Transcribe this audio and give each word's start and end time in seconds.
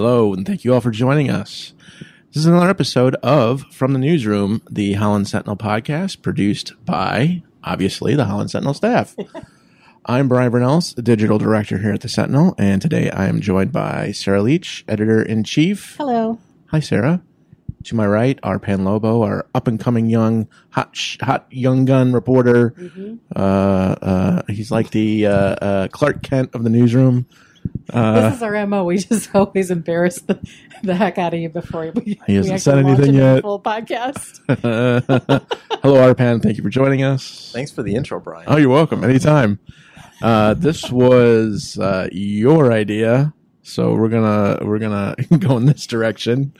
Hello, 0.00 0.32
and 0.32 0.46
thank 0.46 0.64
you 0.64 0.72
all 0.72 0.80
for 0.80 0.90
joining 0.90 1.28
us. 1.28 1.74
This 2.28 2.38
is 2.38 2.46
another 2.46 2.70
episode 2.70 3.16
of 3.16 3.64
From 3.70 3.92
the 3.92 3.98
Newsroom, 3.98 4.62
the 4.70 4.94
Holland 4.94 5.28
Sentinel 5.28 5.58
podcast, 5.58 6.22
produced 6.22 6.72
by, 6.86 7.42
obviously, 7.62 8.14
the 8.14 8.24
Holland 8.24 8.50
Sentinel 8.50 8.72
staff. 8.72 9.14
I'm 10.06 10.26
Brian 10.26 10.50
Bernells, 10.50 10.94
the 10.94 11.02
digital 11.02 11.36
director 11.36 11.76
here 11.76 11.92
at 11.92 12.00
the 12.00 12.08
Sentinel, 12.08 12.54
and 12.56 12.80
today 12.80 13.10
I 13.10 13.26
am 13.26 13.42
joined 13.42 13.72
by 13.72 14.12
Sarah 14.12 14.40
Leach, 14.40 14.86
editor 14.88 15.20
in 15.20 15.44
chief. 15.44 15.96
Hello. 15.98 16.38
Hi, 16.68 16.80
Sarah. 16.80 17.20
To 17.84 17.94
my 17.94 18.06
right, 18.06 18.40
Arpan 18.40 18.84
Lobo, 18.84 19.20
our 19.20 19.44
up 19.54 19.68
and 19.68 19.78
coming 19.78 20.06
young, 20.06 20.48
hot, 20.70 20.96
sh- 20.96 21.18
hot 21.20 21.46
young 21.50 21.84
gun 21.84 22.14
reporter. 22.14 22.72
Uh, 23.36 23.38
uh, 23.38 24.42
he's 24.48 24.70
like 24.70 24.92
the 24.92 25.26
uh, 25.26 25.32
uh, 25.32 25.88
Clark 25.88 26.22
Kent 26.22 26.54
of 26.54 26.64
the 26.64 26.70
newsroom. 26.70 27.26
This 27.92 28.36
is 28.36 28.42
our 28.42 28.66
MO. 28.66 28.84
We 28.84 28.98
just 28.98 29.34
always 29.34 29.70
embarrass 29.70 30.20
the, 30.20 30.38
the 30.82 30.94
heck 30.94 31.18
out 31.18 31.34
of 31.34 31.40
you 31.40 31.48
before 31.48 31.90
we, 31.94 32.18
He 32.26 32.34
hasn't 32.36 32.54
we 32.54 32.58
said 32.58 32.78
anything 32.78 33.14
yet. 33.14 33.42
Full 33.42 33.60
podcast. 33.60 34.40
Hello, 35.82 36.14
Arpan. 36.14 36.42
Thank 36.42 36.56
you 36.56 36.62
for 36.62 36.70
joining 36.70 37.02
us. 37.02 37.50
Thanks 37.52 37.70
for 37.70 37.82
the 37.82 37.94
intro, 37.94 38.20
Brian. 38.20 38.44
Oh, 38.48 38.56
you're 38.56 38.68
welcome. 38.68 39.04
Anytime. 39.04 39.58
Uh, 40.22 40.54
this 40.54 40.90
was 40.90 41.78
uh, 41.78 42.08
your 42.12 42.72
idea, 42.72 43.32
so 43.62 43.94
we're 43.94 44.08
gonna 44.10 44.58
we're 44.66 44.78
gonna 44.78 45.14
go 45.38 45.56
in 45.56 45.64
this 45.64 45.86
direction. 45.86 46.52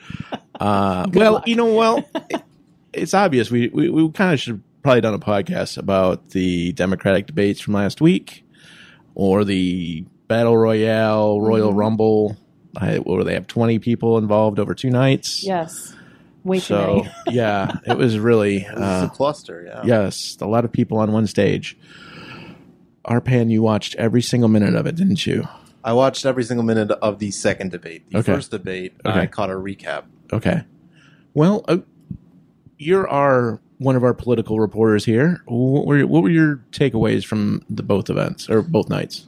Uh, 0.58 1.06
well, 1.12 1.34
luck. 1.34 1.46
you 1.48 1.56
know, 1.56 1.74
well, 1.74 2.08
it- 2.30 2.42
it's 2.92 3.12
obvious. 3.14 3.50
We 3.50 3.68
we, 3.68 3.90
we 3.90 4.10
kind 4.12 4.32
of 4.32 4.40
should 4.40 4.62
probably 4.82 5.02
done 5.02 5.12
a 5.14 5.18
podcast 5.18 5.76
about 5.76 6.30
the 6.30 6.72
Democratic 6.72 7.26
debates 7.26 7.60
from 7.60 7.74
last 7.74 8.00
week, 8.00 8.46
or 9.14 9.44
the 9.44 10.06
Battle 10.30 10.56
Royale 10.56 11.40
Royal 11.40 11.72
Mhm. 11.72 11.76
Rumble. 11.76 12.36
I, 12.76 12.98
what 12.98 13.16
were 13.16 13.24
they 13.24 13.34
have 13.34 13.48
twenty 13.48 13.80
people 13.80 14.16
involved 14.16 14.60
over 14.60 14.74
two 14.76 14.88
nights? 14.90 15.42
Yes. 15.44 15.92
Way 16.44 16.58
too 16.58 16.62
So 16.66 16.96
many. 17.02 17.10
yeah, 17.36 17.72
it 17.84 17.98
was 17.98 18.16
really. 18.16 18.60
This 18.60 18.68
is 18.70 18.78
Uh, 18.80 19.08
a 19.12 19.14
cluster, 19.14 19.64
yeah. 19.66 19.82
Yes, 19.84 20.38
a 20.40 20.46
lot 20.46 20.64
of 20.64 20.70
people 20.70 20.98
on 20.98 21.10
one 21.10 21.26
stage. 21.26 21.76
Arpan, 23.04 23.50
you 23.50 23.60
watched 23.60 23.96
every 23.96 24.22
single 24.22 24.48
minute 24.48 24.76
of 24.76 24.86
it, 24.86 24.94
didn't 24.94 25.26
you? 25.26 25.48
I 25.82 25.94
watched 25.94 26.24
every 26.24 26.44
single 26.44 26.64
minute 26.64 26.90
of 27.02 27.18
the 27.18 27.32
second 27.32 27.72
debate. 27.72 28.04
The 28.10 28.18
Okay. 28.18 28.32
first 28.34 28.52
debate, 28.52 28.92
Okay. 29.04 29.20
I 29.20 29.26
caught 29.26 29.50
a 29.50 29.54
recap. 29.54 30.04
Okay. 30.32 30.62
Well, 31.34 31.64
uh, 31.66 31.78
you're 32.78 33.08
our 33.08 33.58
one 33.78 33.96
of 33.96 34.04
our 34.04 34.14
political 34.14 34.60
reporters 34.60 35.04
here. 35.06 35.42
What 35.46 35.86
were 35.86 36.06
what 36.06 36.22
were 36.22 36.30
your 36.30 36.60
takeaways 36.70 37.24
from 37.24 37.62
the 37.68 37.82
both 37.82 38.08
events 38.10 38.48
or 38.48 38.62
both 38.62 38.88
nights? 38.88 39.26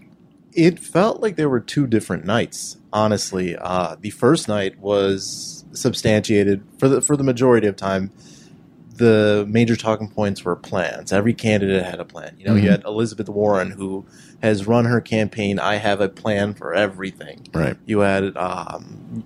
It 0.55 0.79
felt 0.79 1.21
like 1.21 1.37
there 1.37 1.49
were 1.49 1.61
two 1.61 1.87
different 1.87 2.25
nights. 2.25 2.77
Honestly, 2.93 3.57
uh, 3.57 3.97
the 4.01 4.11
first 4.11 4.49
night 4.49 4.79
was 4.79 5.65
substantiated 5.73 6.63
for 6.79 6.89
the 6.89 7.01
for 7.01 7.17
the 7.17 7.25
majority 7.25 7.67
of 7.67 7.77
time. 7.77 8.11
The 8.97 9.47
major 9.49 9.75
talking 9.75 10.09
points 10.11 10.45
were 10.45 10.55
plans. 10.55 11.13
Every 11.13 11.33
candidate 11.33 11.85
had 11.85 11.99
a 11.99 12.05
plan. 12.05 12.35
You 12.39 12.45
know, 12.47 12.55
Mhm. 12.55 12.63
you 12.63 12.71
had 12.71 12.85
Elizabeth 12.85 13.29
Warren, 13.29 13.71
who 13.71 14.05
has 14.43 14.67
run 14.67 14.85
her 14.85 15.01
campaign. 15.01 15.59
I 15.59 15.77
have 15.77 16.01
a 16.01 16.09
plan 16.09 16.53
for 16.53 16.75
everything. 16.75 17.47
Right. 17.55 17.77
You 17.87 18.01
had 18.01 18.37
um, 18.37 19.25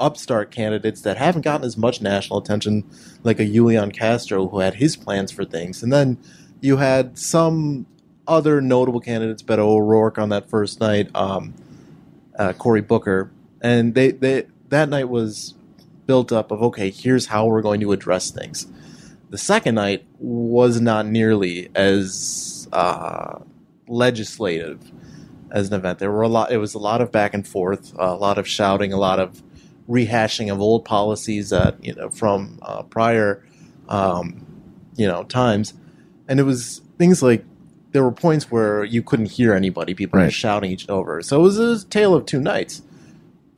upstart 0.00 0.50
candidates 0.50 1.02
that 1.02 1.18
haven't 1.18 1.42
gotten 1.42 1.64
as 1.66 1.76
much 1.76 2.00
national 2.00 2.38
attention, 2.38 2.84
like 3.22 3.38
a 3.38 3.44
Julian 3.44 3.92
Castro, 3.92 4.48
who 4.48 4.60
had 4.60 4.74
his 4.76 4.96
plans 4.96 5.30
for 5.30 5.44
things, 5.44 5.82
and 5.82 5.92
then 5.92 6.16
you 6.62 6.78
had 6.78 7.18
some 7.18 7.86
other 8.26 8.60
notable 8.60 9.00
candidates, 9.00 9.42
Beto 9.42 9.58
O'Rourke 9.58 10.18
on 10.18 10.28
that 10.30 10.48
first 10.48 10.80
night, 10.80 11.10
um, 11.14 11.54
uh, 12.38 12.52
Cory 12.52 12.80
Booker, 12.80 13.30
and 13.60 13.94
they, 13.94 14.10
they 14.10 14.46
that 14.68 14.88
night 14.88 15.08
was 15.08 15.54
built 16.06 16.32
up 16.32 16.50
of 16.50 16.62
okay, 16.62 16.90
here's 16.90 17.26
how 17.26 17.46
we're 17.46 17.62
going 17.62 17.80
to 17.80 17.92
address 17.92 18.30
things. 18.30 18.66
The 19.30 19.38
second 19.38 19.76
night 19.76 20.04
was 20.18 20.80
not 20.80 21.06
nearly 21.06 21.70
as 21.74 22.68
uh, 22.72 23.38
legislative 23.88 24.92
as 25.50 25.68
an 25.68 25.74
event. 25.74 25.98
There 25.98 26.10
were 26.10 26.22
a 26.22 26.28
lot. 26.28 26.52
It 26.52 26.58
was 26.58 26.74
a 26.74 26.78
lot 26.78 27.00
of 27.00 27.12
back 27.12 27.34
and 27.34 27.46
forth, 27.46 27.94
a 27.96 28.14
lot 28.14 28.38
of 28.38 28.48
shouting, 28.48 28.92
a 28.92 28.98
lot 28.98 29.18
of 29.20 29.42
rehashing 29.88 30.52
of 30.52 30.60
old 30.60 30.84
policies 30.84 31.50
that 31.50 31.82
you 31.84 31.94
know 31.94 32.10
from 32.10 32.58
uh, 32.62 32.82
prior, 32.82 33.44
um, 33.88 34.44
you 34.96 35.06
know, 35.06 35.24
times, 35.24 35.74
and 36.28 36.40
it 36.40 36.44
was 36.44 36.82
things 36.98 37.22
like 37.22 37.44
there 37.92 38.02
were 38.02 38.12
points 38.12 38.50
where 38.50 38.84
you 38.84 39.02
couldn't 39.02 39.30
hear 39.30 39.54
anybody. 39.54 39.94
People 39.94 40.18
were 40.20 40.30
shouting 40.30 40.70
each 40.72 40.88
over. 40.88 41.22
So 41.22 41.38
it 41.40 41.42
was 41.42 41.58
a 41.58 41.86
tale 41.86 42.14
of 42.14 42.26
two 42.26 42.40
nights. 42.40 42.82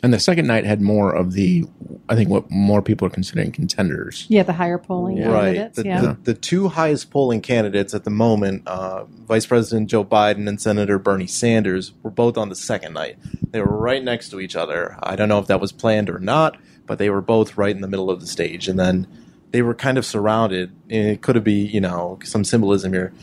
And 0.02 0.12
the 0.12 0.20
second 0.20 0.46
night 0.46 0.66
had 0.66 0.82
more 0.82 1.14
of 1.14 1.32
the, 1.32 1.64
I 2.10 2.14
think, 2.14 2.28
what 2.28 2.50
more 2.50 2.82
people 2.82 3.06
are 3.06 3.10
considering 3.10 3.52
contenders. 3.52 4.26
Yeah, 4.28 4.42
the 4.42 4.52
higher 4.52 4.76
polling 4.76 5.16
Right. 5.16 5.54
candidates. 5.54 5.76
The, 5.78 5.84
yeah. 5.86 6.00
the, 6.02 6.18
the 6.24 6.34
two 6.34 6.68
highest 6.68 7.10
polling 7.10 7.40
candidates 7.40 7.94
at 7.94 8.04
the 8.04 8.10
moment, 8.10 8.68
uh, 8.68 9.04
Vice 9.04 9.46
President 9.46 9.88
Joe 9.88 10.04
Biden 10.04 10.46
and 10.46 10.60
Senator 10.60 10.98
Bernie 10.98 11.26
Sanders, 11.26 11.92
were 12.02 12.10
both 12.10 12.36
on 12.36 12.50
the 12.50 12.54
second 12.54 12.92
night. 12.92 13.16
They 13.50 13.60
were 13.62 13.78
right 13.78 14.04
next 14.04 14.28
to 14.30 14.40
each 14.40 14.56
other. 14.56 14.98
I 15.02 15.16
don't 15.16 15.30
know 15.30 15.38
if 15.38 15.46
that 15.46 15.60
was 15.60 15.72
planned 15.72 16.10
or 16.10 16.18
not, 16.18 16.58
but 16.84 16.98
they 16.98 17.08
were 17.08 17.22
both 17.22 17.56
right 17.56 17.74
in 17.74 17.80
the 17.80 17.88
middle 17.88 18.10
of 18.10 18.20
the 18.20 18.26
stage. 18.26 18.68
And 18.68 18.78
then 18.78 19.06
they 19.52 19.62
were 19.62 19.74
kind 19.74 19.96
of 19.96 20.04
surrounded. 20.04 20.70
And 20.90 21.08
it 21.08 21.22
could 21.22 21.34
have 21.34 21.44
been, 21.44 21.68
you 21.68 21.80
know, 21.80 22.18
some 22.24 22.44
symbolism 22.44 22.92
here. 22.92 23.14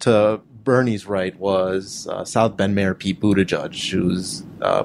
To 0.00 0.40
Bernie's 0.64 1.06
right 1.06 1.38
was 1.38 2.06
uh, 2.10 2.24
South 2.24 2.56
Bend 2.56 2.74
Mayor 2.74 2.94
Pete 2.94 3.20
Buttigieg, 3.20 3.90
who's 3.90 4.42
uh, 4.60 4.84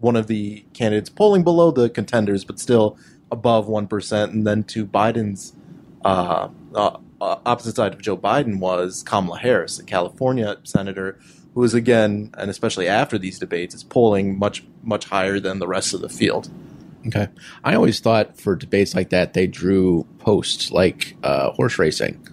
one 0.00 0.16
of 0.16 0.26
the 0.26 0.64
candidates 0.74 1.08
polling 1.08 1.44
below 1.44 1.70
the 1.70 1.88
contenders, 1.88 2.44
but 2.44 2.58
still 2.58 2.98
above 3.30 3.66
1%. 3.66 4.24
And 4.24 4.46
then 4.46 4.64
to 4.64 4.84
Biden's 4.84 5.54
uh, 6.04 6.48
uh, 6.74 6.98
uh, 7.20 7.38
opposite 7.46 7.76
side 7.76 7.94
of 7.94 8.02
Joe 8.02 8.16
Biden 8.16 8.58
was 8.58 9.04
Kamala 9.04 9.38
Harris, 9.38 9.78
a 9.78 9.84
California 9.84 10.56
senator, 10.64 11.18
who 11.54 11.62
is 11.62 11.72
again, 11.72 12.30
and 12.36 12.50
especially 12.50 12.88
after 12.88 13.16
these 13.16 13.38
debates, 13.38 13.74
is 13.74 13.84
polling 13.84 14.38
much, 14.38 14.64
much 14.82 15.04
higher 15.06 15.38
than 15.38 15.60
the 15.60 15.68
rest 15.68 15.94
of 15.94 16.00
the 16.00 16.08
field. 16.08 16.50
Okay. 17.06 17.28
I 17.62 17.74
always 17.74 18.00
thought 18.00 18.36
for 18.40 18.56
debates 18.56 18.94
like 18.94 19.10
that, 19.10 19.34
they 19.34 19.46
drew 19.46 20.06
posts 20.18 20.70
like 20.70 21.16
uh, 21.22 21.50
horse 21.52 21.78
racing. 21.78 22.26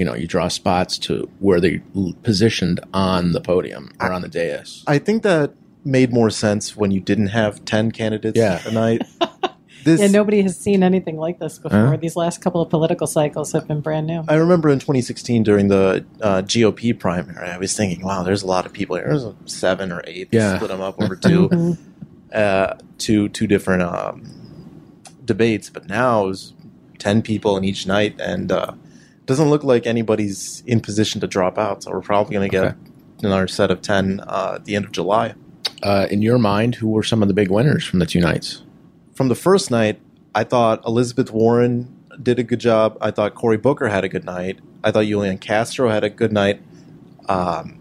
You 0.00 0.06
know, 0.06 0.14
you 0.14 0.26
draw 0.26 0.48
spots 0.48 0.96
to 1.00 1.28
where 1.40 1.60
they 1.60 1.82
positioned 2.22 2.80
on 2.94 3.32
the 3.32 3.40
podium 3.42 3.92
or 4.00 4.10
on 4.10 4.22
the 4.22 4.28
dais. 4.28 4.82
I 4.86 4.96
think 4.98 5.22
that 5.24 5.52
made 5.84 6.10
more 6.10 6.30
sense 6.30 6.74
when 6.74 6.90
you 6.90 7.00
didn't 7.00 7.26
have 7.28 7.62
10 7.66 7.90
candidates 7.92 8.38
Yeah. 8.38 8.62
a 8.66 8.70
night. 8.72 9.02
This, 9.82 9.98
yeah, 9.98 10.08
nobody 10.08 10.42
has 10.42 10.58
seen 10.58 10.82
anything 10.82 11.16
like 11.16 11.38
this 11.38 11.58
before. 11.58 11.86
Huh? 11.86 11.96
These 11.96 12.14
last 12.14 12.42
couple 12.42 12.60
of 12.60 12.68
political 12.68 13.06
cycles 13.06 13.52
have 13.52 13.66
been 13.66 13.80
brand 13.80 14.06
new. 14.06 14.22
I 14.28 14.34
remember 14.34 14.68
in 14.68 14.78
2016 14.78 15.42
during 15.42 15.68
the 15.68 16.04
uh, 16.20 16.42
GOP 16.42 16.98
primary, 16.98 17.48
I 17.48 17.56
was 17.56 17.74
thinking, 17.74 18.04
wow, 18.04 18.22
there's 18.22 18.42
a 18.42 18.46
lot 18.46 18.66
of 18.66 18.74
people 18.74 18.96
here. 18.96 19.06
There's 19.08 19.32
seven 19.46 19.90
or 19.90 20.02
eight. 20.06 20.28
Yeah. 20.32 20.56
Split 20.56 20.70
them 20.70 20.82
up 20.82 21.00
over 21.02 21.16
two. 21.28 21.48
Mhm. 21.48 21.78
uh, 22.34 22.74
two 22.98 23.30
two 23.30 23.46
different 23.46 23.80
um, 23.82 24.22
debates, 25.24 25.70
but 25.70 25.88
now 25.88 26.28
it's 26.28 26.52
ten 26.98 27.22
people 27.22 27.56
in 27.56 27.64
each 27.64 27.86
night, 27.86 28.20
and 28.20 28.52
uh, 28.52 28.72
doesn't 29.30 29.48
look 29.48 29.62
like 29.62 29.86
anybody's 29.86 30.60
in 30.66 30.80
position 30.80 31.20
to 31.20 31.28
drop 31.28 31.56
out. 31.56 31.84
So 31.84 31.92
we're 31.92 32.00
probably 32.00 32.34
going 32.34 32.50
to 32.50 32.52
get 32.52 32.64
Okay. 32.64 32.76
another 33.22 33.46
set 33.46 33.70
of 33.70 33.80
ten 33.80 34.18
uh, 34.26 34.54
at 34.56 34.64
the 34.64 34.74
end 34.74 34.84
of 34.86 34.90
July. 34.92 35.34
Uh, 35.84 36.08
in 36.10 36.20
your 36.20 36.36
mind, 36.36 36.74
who 36.74 36.88
were 36.88 37.04
some 37.04 37.22
of 37.22 37.28
the 37.28 37.34
big 37.34 37.48
winners 37.48 37.84
from 37.86 38.00
the 38.00 38.06
two 38.06 38.18
nights? 38.20 38.62
From 39.14 39.28
the 39.28 39.36
first 39.36 39.70
night, 39.70 40.00
I 40.34 40.42
thought 40.42 40.84
Elizabeth 40.84 41.30
Warren 41.30 41.96
did 42.20 42.40
a 42.40 42.42
good 42.42 42.58
job. 42.58 42.98
I 43.00 43.12
thought 43.12 43.36
Cory 43.36 43.56
Booker 43.56 43.86
had 43.88 44.02
a 44.02 44.08
good 44.08 44.24
night. 44.24 44.58
I 44.82 44.90
thought 44.90 45.04
Julian 45.06 45.38
Castro 45.38 45.88
had 45.90 46.02
a 46.02 46.10
good 46.10 46.32
night. 46.32 46.60
Um, 47.28 47.78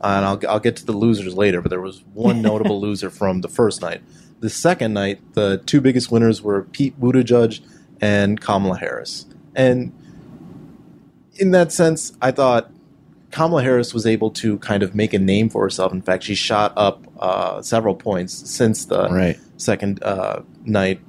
and 0.00 0.24
I'll, 0.24 0.40
I'll 0.48 0.60
get 0.60 0.76
to 0.76 0.86
the 0.86 0.92
losers 0.92 1.34
later, 1.36 1.60
but 1.60 1.68
there 1.68 1.80
was 1.82 2.02
one 2.14 2.40
notable 2.50 2.80
loser 2.80 3.10
from 3.10 3.42
the 3.42 3.48
first 3.48 3.82
night. 3.82 4.00
The 4.40 4.48
second 4.50 4.94
night, 4.94 5.20
the 5.34 5.62
two 5.66 5.80
biggest 5.82 6.10
winners 6.10 6.40
were 6.42 6.62
Pete 6.62 6.98
Buttigieg 6.98 7.60
and 8.00 8.40
Kamala 8.40 8.78
Harris. 8.78 9.26
And 9.54 9.92
in 11.38 11.50
that 11.52 11.72
sense, 11.72 12.12
I 12.22 12.30
thought 12.30 12.70
Kamala 13.30 13.62
Harris 13.62 13.92
was 13.92 14.06
able 14.06 14.30
to 14.32 14.58
kind 14.58 14.82
of 14.82 14.94
make 14.94 15.12
a 15.12 15.18
name 15.18 15.48
for 15.48 15.62
herself. 15.62 15.92
In 15.92 16.02
fact, 16.02 16.24
she 16.24 16.34
shot 16.34 16.72
up 16.76 17.04
uh, 17.18 17.62
several 17.62 17.94
points 17.94 18.48
since 18.50 18.84
the 18.86 19.08
Right. 19.08 19.38
second 19.56 20.02
uh, 20.02 20.42
night, 20.64 21.00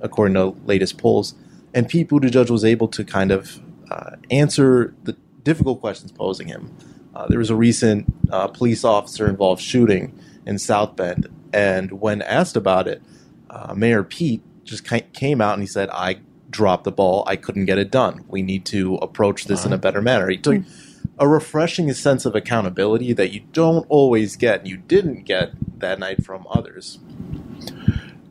according 0.00 0.34
to 0.34 0.56
latest 0.66 0.98
polls. 0.98 1.34
And 1.74 1.88
Pete 1.88 2.08
Buttigieg 2.08 2.50
was 2.50 2.64
able 2.64 2.88
to 2.88 3.04
kind 3.04 3.30
of 3.32 3.60
uh, 3.90 4.12
answer 4.30 4.94
the 5.04 5.16
difficult 5.42 5.80
questions 5.80 6.12
posing 6.12 6.48
him. 6.48 6.74
Uh, 7.14 7.26
there 7.28 7.38
was 7.38 7.50
a 7.50 7.56
recent 7.56 8.06
uh, 8.30 8.48
police 8.48 8.84
officer 8.84 9.28
involved 9.28 9.60
shooting 9.62 10.18
in 10.46 10.58
South 10.58 10.96
Bend, 10.96 11.28
and 11.52 12.00
when 12.00 12.22
asked 12.22 12.56
about 12.56 12.88
it, 12.88 13.00
uh, 13.50 13.72
Mayor 13.74 14.02
Pete 14.02 14.42
just 14.64 14.84
came 15.12 15.40
out 15.40 15.52
and 15.54 15.62
he 15.62 15.66
said, 15.66 15.88
"I 15.90 16.16
dropped 16.54 16.84
the 16.84 16.92
ball. 16.92 17.24
I 17.26 17.36
couldn't 17.36 17.66
get 17.66 17.78
it 17.78 17.90
done. 17.90 18.24
We 18.28 18.42
need 18.42 18.64
to 18.66 18.94
approach 18.96 19.44
this 19.44 19.66
in 19.66 19.72
a 19.72 19.78
better 19.78 20.00
manner." 20.00 20.28
He 20.28 20.38
took 20.38 20.62
a 21.18 21.28
refreshing 21.28 21.92
sense 21.92 22.24
of 22.24 22.34
accountability 22.34 23.12
that 23.12 23.32
you 23.32 23.42
don't 23.52 23.86
always 23.88 24.36
get, 24.36 24.60
and 24.60 24.68
you 24.68 24.76
didn't 24.76 25.24
get 25.24 25.50
that 25.80 25.98
night 25.98 26.24
from 26.24 26.46
others. 26.50 26.98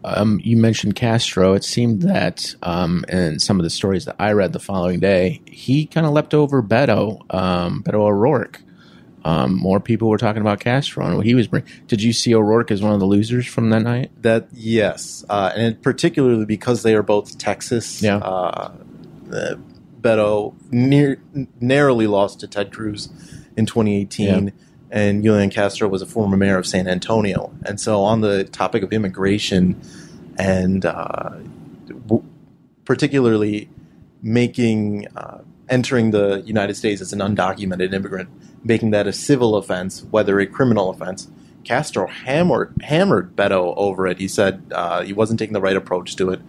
Um, 0.06 0.42
you 0.44 0.58
mentioned 0.58 0.96
Castro. 0.96 1.54
It 1.54 1.64
seemed 1.64 2.02
that 2.02 2.56
um, 2.62 3.06
in 3.08 3.40
some 3.40 3.60
of 3.60 3.64
the 3.64 3.70
stories 3.70 4.06
that 4.06 4.16
I 4.20 4.32
read 4.34 4.54
the 4.54 4.60
following 4.60 5.00
day, 5.00 5.42
he 5.46 5.86
kind 5.86 6.06
of 6.06 6.14
leapt 6.14 6.34
over 6.34 6.62
Beto, 6.62 7.22
um, 7.34 7.84
Beto 7.84 8.02
O'Rourke. 8.02 8.62
Um, 9.26 9.56
more 9.56 9.80
people 9.80 10.10
were 10.10 10.18
talking 10.18 10.42
about 10.42 10.60
Castro 10.60 11.06
and 11.06 11.16
what 11.16 11.26
he 11.26 11.34
was 11.34 11.48
bringing. 11.48 11.70
Did 11.88 12.02
you 12.04 12.12
see 12.12 12.36
O'Rourke 12.36 12.72
as 12.72 12.82
one 12.84 12.94
of 12.94 13.00
the 13.00 13.06
losers 13.06 13.48
from 13.48 13.70
that 13.70 13.82
night? 13.82 14.12
That 14.22 14.48
yes, 14.52 15.24
uh, 15.30 15.52
and 15.56 15.82
particularly 15.82 16.46
because 16.46 16.84
they 16.84 16.94
are 16.96 17.04
both 17.04 17.38
Texas. 17.38 18.02
Yeah. 18.02 18.18
Uh, 18.18 18.72
uh, 19.32 19.56
Beto 20.02 20.54
near, 20.72 21.22
narrowly 21.62 22.08
lost 22.08 22.42
to 22.42 22.48
Ted 22.48 22.74
Cruz 22.74 23.08
in 23.56 23.66
2018, 23.66 24.28
Yeah. 24.48 24.52
and 24.92 25.24
Julian 25.24 25.50
Castro 25.50 25.88
was 25.88 26.02
a 26.02 26.06
former 26.06 26.36
mayor 26.36 26.58
of 26.58 26.68
San 26.68 26.90
Antonio. 26.90 27.54
And 27.66 27.80
so, 27.80 28.02
on 28.02 28.20
the 28.20 28.44
topic 28.44 28.84
of 28.84 28.92
immigration, 28.92 29.80
and 30.38 30.86
uh, 30.86 31.30
w- 31.88 32.24
particularly 32.84 33.70
making 34.22 35.08
uh, 35.16 35.40
entering 35.70 36.12
the 36.12 36.42
United 36.46 36.76
States 36.76 37.02
as 37.02 37.14
an 37.14 37.20
undocumented 37.20 37.94
immigrant, 37.94 38.30
making 38.64 38.92
that 38.92 39.08
a 39.08 39.14
civil 39.14 39.56
offense, 39.56 40.06
whether 40.12 40.40
a 40.40 40.48
criminal 40.48 40.90
offense. 40.90 41.28
Castro 41.64 42.08
hammered 42.08 42.74
hammered 42.82 43.36
Beto 43.36 43.74
over 43.78 44.06
it. 44.06 44.18
He 44.20 44.28
said 44.28 44.64
uh, 44.72 45.04
he 45.04 45.14
wasn't 45.14 45.40
taking 45.40 45.54
the 45.54 45.62
right 45.62 45.76
approach 45.76 46.16
to 46.18 46.30
it, 46.30 46.42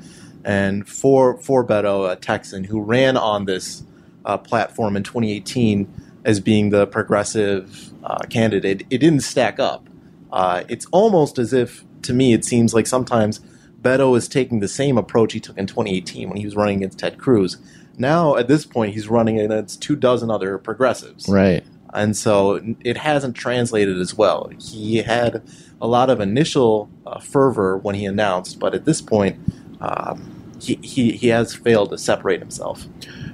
and 0.45 0.89
for 0.89 1.39
for 1.39 1.65
Beto, 1.65 2.11
a 2.11 2.17
Texan 2.17 2.65
who 2.65 2.81
ran 2.81 3.17
on 3.17 3.45
this 3.45 3.85
uh, 4.25 4.39
platform 4.39 4.97
in 4.97 5.03
2018 5.03 5.93
as 6.25 6.41
being 6.41 6.71
the 6.71 6.87
progressive 6.87 7.93
uh, 8.03 8.19
candidate, 8.31 8.87
it 8.91 8.99
didn't 8.99 9.21
stack 9.21 9.61
up. 9.61 9.89
Uh, 10.33 10.65
it's 10.69 10.87
almost 10.87 11.39
as 11.39 11.53
if, 11.53 11.85
to 12.03 12.13
me, 12.13 12.33
it 12.33 12.45
seems 12.45 12.75
like 12.75 12.87
sometimes 12.87 13.41
Beto 13.81 14.17
is 14.17 14.27
taking 14.27 14.61
the 14.61 14.69
same 14.69 14.97
approach 14.97 15.33
he 15.35 15.41
took 15.41 15.59
in 15.59 15.67
2018 15.67 16.29
when 16.29 16.39
he 16.39 16.45
was 16.45 16.57
running 16.57 16.79
against 16.79 16.99
Ted 16.99 17.19
Cruz. 17.19 17.59
Now, 17.97 18.37
at 18.37 18.49
this 18.49 18.67
point, 18.67 18.95
he's 18.95 19.09
running 19.09 19.39
against 19.39 19.83
two 19.83 19.95
dozen 19.95 20.31
other 20.31 20.59
progressives 20.59 21.29
Right. 21.29 21.63
And 21.94 22.17
so 22.17 22.61
it 22.81 22.96
hasn't 22.96 23.37
translated 23.37 23.99
as 23.99 24.14
well. 24.17 24.50
He 24.61 24.99
had 24.99 25.43
a 25.81 25.87
lot 25.87 26.11
of 26.11 26.20
initial 26.20 26.91
uh, 27.06 27.20
fervor 27.20 27.79
when 27.79 27.94
he 27.94 28.05
announced, 28.05 28.58
but 28.58 28.75
at 28.75 28.85
this 28.85 29.00
point, 29.00 29.38
um, 29.81 30.52
he, 30.61 30.79
he 30.82 31.12
he 31.12 31.29
has 31.29 31.55
failed 31.55 31.91
to 31.91 31.99
separate 31.99 32.41
himself. 32.41 32.87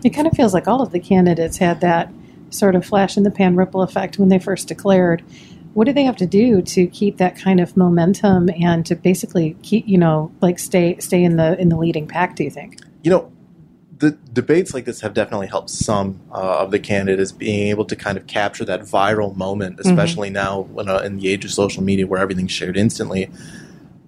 It 0.05 0.11
kind 0.11 0.27
of 0.27 0.35
feels 0.35 0.55
like 0.55 0.67
all 0.67 0.83
of 0.83 0.93
the 0.93 1.01
candidates 1.01 1.59
had 1.59 1.81
that 1.81 2.13
sort 2.51 2.75
of 2.75 2.85
flash 2.85 3.17
in 3.17 3.23
the 3.23 3.31
pan 3.31 3.57
ripple 3.57 3.83
effect 3.83 4.19
when 4.19 4.29
they 4.29 4.39
first 4.39 4.69
declared. 4.69 5.23
What 5.73 5.87
do 5.87 5.93
they 5.93 6.03
have 6.03 6.17
to 6.17 6.27
do 6.27 6.63
to 6.63 6.87
keep 6.89 7.19
that 7.19 7.37
kind 7.37 7.61
of 7.61 7.77
momentum 7.77 8.51
and 8.61 8.85
to 8.87 8.97
basically 8.97 9.57
keep, 9.63 9.87
you 9.87 9.99
know, 9.99 10.33
like 10.41 10.59
stay 10.59 10.99
stay 10.99 11.23
in 11.23 11.37
the 11.37 11.59
in 11.61 11.69
the 11.69 11.77
leading 11.77 12.09
pack? 12.09 12.35
Do 12.35 12.43
you 12.43 12.51
think? 12.51 12.81
You 13.03 13.11
know, 13.13 13.33
the 14.01 14.13
debates 14.33 14.73
like 14.73 14.87
this 14.87 15.03
have 15.03 15.13
definitely 15.13 15.47
helped 15.47 15.69
some 15.69 16.21
uh, 16.33 16.61
of 16.61 16.71
the 16.71 16.79
candidates 16.79 17.33
being 17.33 17.69
able 17.69 17.85
to 17.85 17.95
kind 17.95 18.17
of 18.17 18.27
capture 18.27 18.65
that 18.65 18.81
viral 18.81 19.37
moment, 19.37 19.79
especially 19.79 20.31
now 20.31 20.63
when, 20.63 20.89
uh, 20.89 20.99
in 20.99 21.19
the 21.19 21.29
age 21.29 21.45
of 21.45 21.51
social 21.51 21.83
media 21.83 22.07
where 22.07 22.19
everything's 22.19 22.51
shared 22.51 22.79
instantly. 22.79 23.31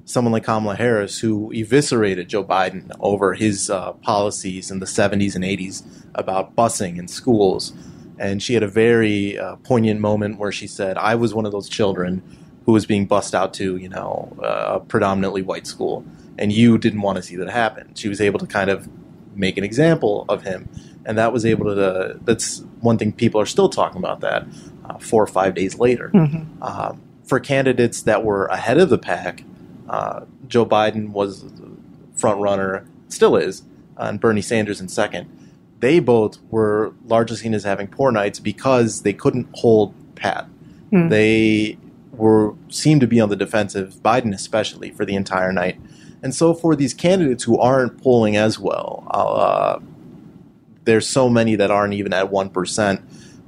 Someone 0.06 0.32
like 0.32 0.44
Kamala 0.44 0.76
Harris, 0.76 1.18
who 1.20 1.52
eviscerated 1.52 2.28
Joe 2.28 2.42
Biden 2.42 2.90
over 3.00 3.34
his 3.34 3.68
uh, 3.68 3.92
policies 3.92 4.70
in 4.70 4.80
the 4.80 4.86
70s 4.86 5.34
and 5.34 5.44
80s 5.44 5.84
about 6.14 6.56
busing 6.56 6.98
in 6.98 7.06
schools. 7.06 7.74
And 8.18 8.42
she 8.42 8.54
had 8.54 8.62
a 8.62 8.68
very 8.68 9.38
uh, 9.38 9.56
poignant 9.56 10.00
moment 10.00 10.38
where 10.38 10.52
she 10.52 10.66
said, 10.66 10.96
I 10.96 11.16
was 11.16 11.34
one 11.34 11.44
of 11.44 11.52
those 11.52 11.68
children 11.68 12.22
who 12.64 12.72
was 12.72 12.86
being 12.86 13.06
bussed 13.06 13.34
out 13.34 13.52
to, 13.54 13.76
you 13.76 13.90
know, 13.90 14.34
a 14.42 14.80
predominantly 14.80 15.42
white 15.42 15.66
school. 15.66 16.04
And 16.38 16.50
you 16.50 16.78
didn't 16.78 17.02
want 17.02 17.16
to 17.16 17.22
see 17.22 17.36
that 17.36 17.50
happen. 17.50 17.94
She 17.94 18.08
was 18.08 18.20
able 18.20 18.38
to 18.38 18.46
kind 18.46 18.70
of 18.70 18.88
make 19.34 19.56
an 19.56 19.64
example 19.64 20.24
of 20.28 20.42
him. 20.42 20.68
And 21.04 21.18
that 21.18 21.32
was 21.32 21.44
able 21.44 21.74
to, 21.74 22.18
that's 22.22 22.60
one 22.80 22.98
thing 22.98 23.12
people 23.12 23.40
are 23.40 23.46
still 23.46 23.68
talking 23.68 23.98
about 23.98 24.20
that 24.20 24.46
uh, 24.84 24.98
four 24.98 25.22
or 25.22 25.26
five 25.26 25.54
days 25.54 25.78
later. 25.78 26.10
Um, 26.62 27.02
for 27.24 27.40
candidates 27.40 28.02
that 28.02 28.24
were 28.24 28.46
ahead 28.46 28.78
of 28.78 28.88
the 28.88 28.98
pack, 28.98 29.44
uh, 29.88 30.20
Joe 30.46 30.66
Biden 30.66 31.10
was 31.10 31.42
the 31.42 31.70
front 32.14 32.40
runner, 32.40 32.86
still 33.08 33.36
is, 33.36 33.62
uh, 33.98 34.04
and 34.04 34.20
Bernie 34.20 34.42
Sanders 34.42 34.80
in 34.80 34.88
second. 34.88 35.28
They 35.80 35.98
both 35.98 36.38
were 36.50 36.94
largely 37.06 37.36
seen 37.36 37.54
as 37.54 37.64
having 37.64 37.88
poor 37.88 38.12
nights 38.12 38.38
because 38.38 39.02
they 39.02 39.12
couldn't 39.12 39.48
hold 39.54 39.94
pat. 40.14 40.44
Hmm. 40.90 41.08
They 41.08 41.78
were 42.12 42.54
seemed 42.68 43.00
to 43.00 43.06
be 43.06 43.20
on 43.20 43.28
the 43.28 43.36
defensive, 43.36 43.94
Biden 44.04 44.32
especially, 44.34 44.90
for 44.90 45.04
the 45.04 45.16
entire 45.16 45.52
night. 45.52 45.80
And 46.22 46.34
so 46.34 46.54
for 46.54 46.76
these 46.76 46.94
candidates 46.94 47.42
who 47.44 47.58
aren't 47.58 48.00
polling 48.02 48.36
as 48.36 48.58
well, 48.58 49.06
uh, 49.10 49.80
there's 50.84 51.08
so 51.08 51.28
many 51.28 51.56
that 51.56 51.70
aren't 51.70 51.94
even 51.94 52.12
at 52.12 52.30
one 52.30 52.48
percent. 52.48 53.00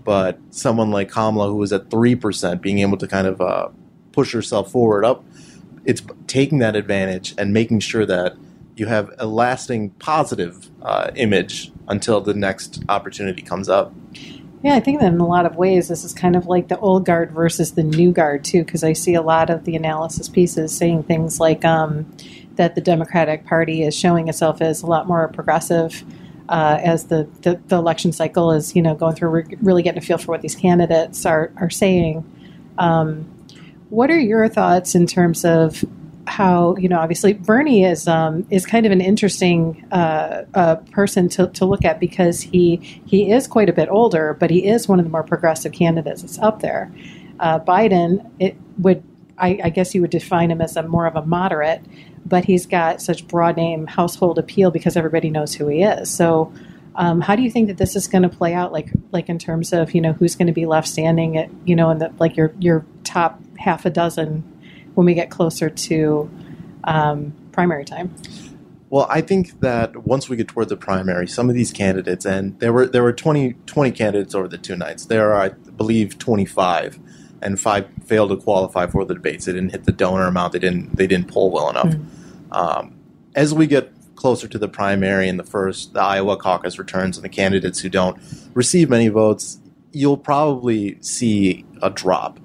But 0.05 0.39
someone 0.51 0.91
like 0.91 1.11
Kamala, 1.11 1.49
who 1.49 1.57
was 1.57 1.73
at 1.73 1.91
three 1.91 2.15
percent, 2.15 2.61
being 2.61 2.81
able 2.81 2.99
to 2.99 3.07
kind 3.07 3.27
of 3.27 3.41
uh, 3.41 3.69
push 4.13 4.33
herself 4.33 4.71
forward 4.71 5.05
up, 5.05 5.25
it's 5.85 6.03
taking 6.27 6.59
that 6.59 6.77
advantage 6.77 7.35
and 7.39 7.53
making 7.53 7.81
sure 7.81 8.05
that 8.07 8.37
you 8.77 8.87
have 8.87 9.13
a 9.19 9.27
lasting 9.27 9.91
positive 9.91 10.69
uh, 10.83 11.11
image 11.15 11.71
until 11.89 12.21
the 12.21 12.35
next 12.35 12.83
opportunity 12.89 13.41
comes 13.41 13.69
up. 13.69 13.95
Yeah, 14.65 14.77
I 14.77 14.81
think 14.81 15.01
that 15.01 15.13
in 15.13 15.21
a 15.21 15.27
lot 15.27 15.45
of 15.45 15.57
ways, 15.57 15.89
this 15.89 16.05
is 16.05 16.15
kind 16.15 16.35
of 16.35 16.47
like 16.47 16.69
the 16.69 16.79
old 16.79 17.05
guard 17.05 17.33
versus 17.33 17.73
the 17.73 17.83
new 17.83 18.13
guard, 18.13 18.45
too, 18.45 18.65
because 18.65 18.83
I 18.83 18.95
see 18.95 19.13
a 19.13 19.21
lot 19.21 19.51
of 19.51 19.67
the 19.67 19.77
analysis 19.77 20.27
pieces 20.27 20.75
saying 20.75 21.03
things 21.03 21.39
like 21.39 21.67
um, 21.67 22.11
that 22.55 22.75
the 22.75 22.81
Democratic 22.81 23.45
Party 23.45 23.83
is 23.83 23.95
showing 23.95 24.29
itself 24.29 24.63
as 24.63 24.81
a 24.81 24.87
lot 24.87 25.07
more 25.07 25.29
progressive 25.29 26.03
uh, 26.49 26.79
as 26.83 27.09
the, 27.09 27.29
the, 27.43 27.61
the 27.69 27.77
election 27.77 28.11
cycle 28.11 28.53
is, 28.53 28.75
you 28.75 28.81
know, 28.81 28.95
going 28.95 29.15
through, 29.15 29.29
re- 29.29 29.57
really 29.61 29.83
getting 29.83 30.03
a 30.03 30.07
feel 30.07 30.17
for 30.17 30.33
what 30.33 30.41
these 30.41 30.55
candidates 30.55 31.27
are, 31.27 31.53
are 31.59 31.69
saying. 31.69 32.25
Um, 32.79 33.31
what 33.91 34.11
are 34.11 34.19
your 34.19 34.49
thoughts 34.49 34.95
in 34.95 35.07
terms 35.07 35.45
of 35.45 35.85
how 36.27 36.77
you 36.77 36.89
know 36.89 36.99
obviously 36.99 37.35
Bernie 37.35 37.85
is 37.85 38.09
um, 38.09 38.47
is 38.51 38.67
kind 38.67 38.87
of 38.87 38.93
an 38.93 39.01
interesting 39.01 39.87
uh, 39.93 40.45
uh, 40.55 40.77
person 40.91 41.29
to, 41.31 41.49
to 41.49 41.65
look 41.65 41.85
at 41.85 42.01
because 42.01 42.41
he 42.41 42.77
he 43.07 43.31
is 43.31 43.47
quite 43.47 43.69
a 43.69 43.73
bit 43.73 43.89
older, 43.89 44.35
but 44.35 44.51
he 44.51 44.67
is 44.67 44.89
one 44.89 44.99
of 44.99 45.05
the 45.05 45.11
more 45.11 45.23
progressive 45.23 45.73
candidates 45.73 46.23
that's 46.23 46.39
up 46.39 46.61
there. 46.61 46.93
Uh, 47.41 47.59
Biden, 47.59 48.31
it 48.39 48.57
would 48.79 49.03
I, 49.39 49.59
I 49.65 49.71
guess 49.71 49.95
you 49.95 50.01
would 50.01 50.11
define 50.11 50.51
him 50.51 50.61
as 50.61 50.77
a 50.77 50.83
more 50.83 51.07
of 51.07 51.17
a 51.17 51.25
moderate, 51.27 51.83
but 52.25 52.45
he's 52.45 52.67
got 52.67 53.03
such 53.03 53.27
broad 53.27 53.57
name 53.57 53.87
household 53.87 54.39
appeal 54.39 54.71
because 54.71 54.97
everybody 54.97 55.31
knows 55.31 55.55
who 55.55 55.69
he 55.69 55.83
is. 55.83 56.11
So. 56.11 56.53
Um, 56.97 57.21
how 57.21 57.35
do 57.35 57.43
you 57.43 57.51
think 57.51 57.67
that 57.67 57.77
this 57.77 57.97
is 57.97 58.07
going 58.07 58.23
to 58.23 58.29
play 58.29 58.55
out? 58.55 58.73
Like, 58.73 58.89
like 59.11 59.29
in 59.29 59.37
terms 59.37 59.73
of 59.73 59.97
you 59.97 60.01
know 60.01 60.13
who's 60.13 60.37
going 60.37 60.47
to 60.47 60.53
be 60.53 60.65
left 60.65 60.87
standing 60.87 61.37
at 61.37 61.51
you 61.65 61.75
know 61.75 61.91
in 61.91 61.99
the 61.99 62.13
like 62.21 62.37
your 62.37 62.55
your 62.61 62.87
top 63.03 63.41
half 63.59 63.85
a 63.85 63.91
dozen 63.91 64.45
when 64.95 65.07
we 65.07 65.15
get 65.15 65.31
closer 65.31 65.69
to 65.69 66.31
um, 66.85 67.33
primary 67.53 67.85
time. 67.85 68.15
Well, 68.91 69.07
I 69.11 69.23
think 69.23 69.61
that 69.61 70.07
once 70.07 70.29
we 70.29 70.37
get 70.37 70.49
toward 70.49 70.69
the 70.69 70.77
primary, 70.77 71.27
some 71.27 71.49
of 71.49 71.55
these 71.57 71.73
candidates, 71.73 72.25
and 72.25 72.59
there 72.61 72.73
were 72.73 72.87
there 72.87 73.03
were 73.03 73.13
20, 73.13 73.55
20 73.67 73.91
candidates 73.91 74.35
over 74.35 74.47
the 74.47 74.59
two 74.59 74.77
nights. 74.77 75.07
There 75.07 75.33
are, 75.33 75.43
I 75.43 75.49
believe, 75.49 76.19
twenty 76.19 76.45
five, 76.45 76.99
and 77.43 77.59
five 77.59 77.89
failed 78.05 78.31
to 78.31 78.37
qualify 78.37 78.87
for 78.87 79.05
the 79.05 79.15
debates. 79.15 79.47
They 79.47 79.53
didn't 79.53 79.71
hit 79.71 79.85
the 79.85 79.93
donor 79.93 80.27
amount. 80.27 80.53
They 80.53 80.59
didn't 80.61 80.97
they 80.97 81.07
didn't 81.07 81.29
poll 81.29 81.51
well 81.51 81.71
enough. 81.71 81.95
Um, 82.53 82.97
as 83.35 83.53
we 83.53 83.67
get 83.67 83.91
closer 84.15 84.47
to 84.47 84.59
the 84.59 84.69
primary 84.69 85.29
and 85.29 85.41
the 85.41 85.45
first 85.45 85.95
the 85.95 86.01
Iowa 86.01 86.37
caucus 86.37 86.79
returns, 86.79 87.17
and 87.17 87.25
the 87.25 87.29
candidates 87.29 87.81
who 87.81 87.89
don't 87.89 88.17
receive 88.55 88.91
many 88.91 89.09
votes, 89.09 89.59
you'll 89.93 90.17
probably 90.17 90.99
see 91.01 91.65
a 91.83 91.91
drop. 91.91 92.39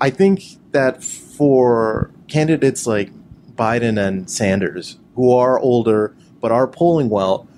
I 0.00 0.08
think 0.08 0.42
that 0.72 1.04
for 1.36 2.10
candidates 2.28 2.86
like 2.86 3.10
Biden 3.54 3.98
and 3.98 4.30
Sanders, 4.30 4.98
who 5.14 5.32
are 5.32 5.58
older 5.58 6.14
but 6.40 6.52
are 6.52 6.66
polling 6.66 7.08
well, 7.08 7.48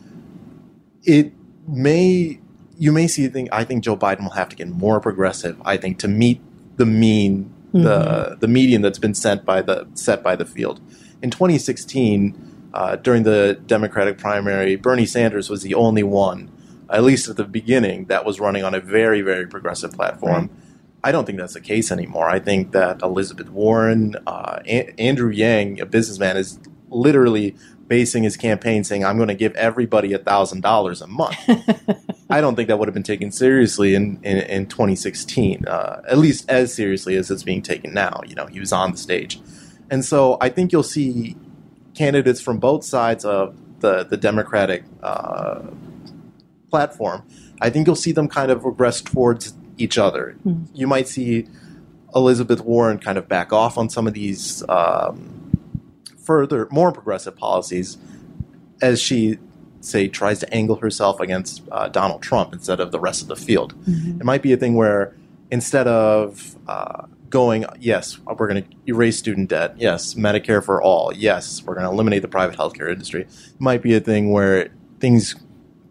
it 1.02 1.32
may 1.66 2.40
you 2.78 2.92
may 2.92 3.06
see. 3.06 3.26
Think 3.28 3.48
I 3.52 3.64
think 3.64 3.84
Joe 3.84 3.96
Biden 3.96 4.22
will 4.22 4.30
have 4.30 4.48
to 4.50 4.56
get 4.56 4.68
more 4.68 5.00
progressive. 5.00 5.60
I 5.64 5.76
think 5.76 5.98
to 6.00 6.08
meet 6.08 6.40
the 6.76 6.86
mean 6.86 7.52
the 7.72 8.36
the 8.40 8.48
median 8.48 8.82
that's 8.82 8.98
been 8.98 9.14
set 9.14 9.44
by 9.44 9.62
the 9.62 9.86
set 9.94 10.22
by 10.22 10.36
the 10.36 10.46
field. 10.46 10.80
In 11.20 11.30
2016, 11.30 12.70
uh, 12.72 12.96
during 12.96 13.24
the 13.24 13.60
Democratic 13.66 14.18
primary, 14.18 14.76
Bernie 14.76 15.06
Sanders 15.06 15.50
was 15.50 15.62
the 15.62 15.74
only 15.74 16.02
one, 16.02 16.50
at 16.90 17.02
least 17.02 17.28
at 17.28 17.36
the 17.36 17.44
beginning, 17.44 18.06
that 18.06 18.24
was 18.24 18.38
running 18.40 18.64
on 18.64 18.74
a 18.74 18.80
very 18.80 19.20
very 19.20 19.46
progressive 19.46 19.92
platform. 19.92 20.48
Right. 20.48 20.50
I 21.04 21.12
don't 21.12 21.24
think 21.24 21.38
that's 21.38 21.54
the 21.54 21.60
case 21.60 21.92
anymore. 21.92 22.28
I 22.28 22.38
think 22.40 22.72
that 22.72 23.02
Elizabeth 23.02 23.50
Warren, 23.50 24.16
uh, 24.26 24.58
A- 24.66 24.92
Andrew 25.00 25.30
Yang, 25.30 25.80
a 25.80 25.86
businessman, 25.86 26.36
is 26.36 26.58
literally 26.90 27.54
basing 27.86 28.24
his 28.24 28.36
campaign 28.36 28.84
saying, 28.84 29.04
"I'm 29.04 29.16
going 29.16 29.28
to 29.28 29.34
give 29.34 29.54
everybody 29.54 30.12
a 30.12 30.18
thousand 30.18 30.62
dollars 30.62 31.00
a 31.00 31.06
month." 31.06 31.36
I 32.30 32.40
don't 32.40 32.56
think 32.56 32.68
that 32.68 32.78
would 32.78 32.88
have 32.88 32.94
been 32.94 33.02
taken 33.04 33.30
seriously 33.30 33.94
in 33.94 34.18
in, 34.22 34.38
in 34.38 34.66
2016, 34.66 35.66
uh, 35.66 36.02
at 36.08 36.18
least 36.18 36.48
as 36.50 36.74
seriously 36.74 37.16
as 37.16 37.30
it's 37.30 37.44
being 37.44 37.62
taken 37.62 37.94
now. 37.94 38.20
You 38.26 38.34
know, 38.34 38.46
he 38.46 38.58
was 38.58 38.72
on 38.72 38.92
the 38.92 38.98
stage, 38.98 39.40
and 39.90 40.04
so 40.04 40.36
I 40.40 40.48
think 40.48 40.72
you'll 40.72 40.82
see 40.82 41.36
candidates 41.94 42.40
from 42.40 42.58
both 42.58 42.84
sides 42.84 43.24
of 43.24 43.56
the 43.80 44.04
the 44.04 44.16
Democratic 44.16 44.84
uh, 45.02 45.60
platform. 46.70 47.22
I 47.60 47.70
think 47.70 47.86
you'll 47.86 47.96
see 47.96 48.12
them 48.12 48.28
kind 48.28 48.50
of 48.50 48.64
regress 48.64 49.00
towards 49.00 49.54
each 49.78 49.96
other. 49.98 50.32
Hmm. 50.42 50.64
You 50.74 50.86
might 50.86 51.08
see 51.08 51.46
Elizabeth 52.14 52.60
Warren 52.60 52.98
kind 52.98 53.18
of 53.18 53.28
back 53.28 53.52
off 53.52 53.78
on 53.78 53.88
some 53.88 54.06
of 54.06 54.14
these 54.14 54.62
um, 54.68 55.52
further, 56.18 56.68
more 56.70 56.92
progressive 56.92 57.36
policies 57.36 57.96
as 58.80 59.00
she, 59.00 59.38
say, 59.80 60.08
tries 60.08 60.38
to 60.40 60.54
angle 60.54 60.76
herself 60.76 61.20
against 61.20 61.62
uh, 61.72 61.88
Donald 61.88 62.22
Trump 62.22 62.52
instead 62.52 62.80
of 62.80 62.92
the 62.92 63.00
rest 63.00 63.22
of 63.22 63.28
the 63.28 63.36
field. 63.36 63.74
Mhm. 63.84 64.20
It 64.20 64.24
might 64.24 64.42
be 64.42 64.52
a 64.52 64.56
thing 64.56 64.74
where 64.74 65.14
instead 65.50 65.88
of 65.88 66.56
uh, 66.68 67.06
going, 67.30 67.64
yes, 67.80 68.18
we're 68.20 68.48
going 68.48 68.62
to 68.62 68.68
erase 68.86 69.18
student 69.18 69.48
debt, 69.48 69.74
yes, 69.78 70.14
Medicare 70.14 70.62
for 70.64 70.80
all, 70.82 71.12
yes, 71.14 71.62
we're 71.64 71.74
going 71.74 71.86
to 71.86 71.90
eliminate 71.92 72.22
the 72.22 72.28
private 72.28 72.56
healthcare 72.56 72.90
industry, 72.90 73.22
it 73.22 73.60
might 73.60 73.82
be 73.82 73.94
a 73.94 74.00
thing 74.00 74.30
where 74.30 74.70
things 75.00 75.34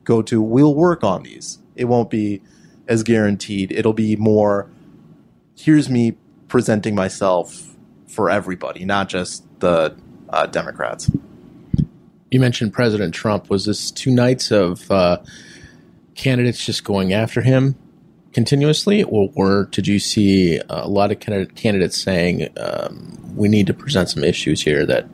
go 0.03 0.22
to, 0.22 0.41
we'll 0.41 0.74
work 0.75 1.03
on 1.03 1.24
these. 1.24 1.60
It 1.75 1.86
won't 1.86 2.10
be 2.10 2.41
as 2.88 3.03
guaranteed. 3.03 3.72
It'll 3.72 3.94
be 3.94 4.15
more, 4.15 4.70
here's 5.56 5.89
me 5.89 6.15
presenting 6.48 6.96
myself 6.96 7.75
for 8.08 8.29
everybody, 8.29 8.86
not 8.86 9.10
just 9.10 9.44
the 9.60 9.96
uh, 10.29 10.46
Democrats. 10.48 11.12
You 12.32 12.39
mentioned 12.39 12.74
President 12.74 13.13
Trump. 13.13 13.50
Was 13.50 13.65
this 13.65 13.91
two 13.91 14.12
nights 14.12 14.51
of 14.51 14.89
uh, 14.91 15.20
candidates 16.15 16.65
just 16.65 16.84
going 16.84 17.13
after 17.13 17.41
him 17.41 17.75
continuously, 18.34 19.03
or, 19.03 19.65
did 19.72 19.88
you 19.88 19.98
see 19.98 20.62
a 20.70 20.88
lot 20.88 21.12
of 21.12 21.20
candidates 21.20 22.00
saying 22.00 22.50
um, 22.58 23.17
we 23.36 23.48
need 23.48 23.65
to 23.67 23.74
present 23.74 24.10
some 24.10 24.24
issues 24.24 24.62
here 24.62 24.86
that 24.86 25.08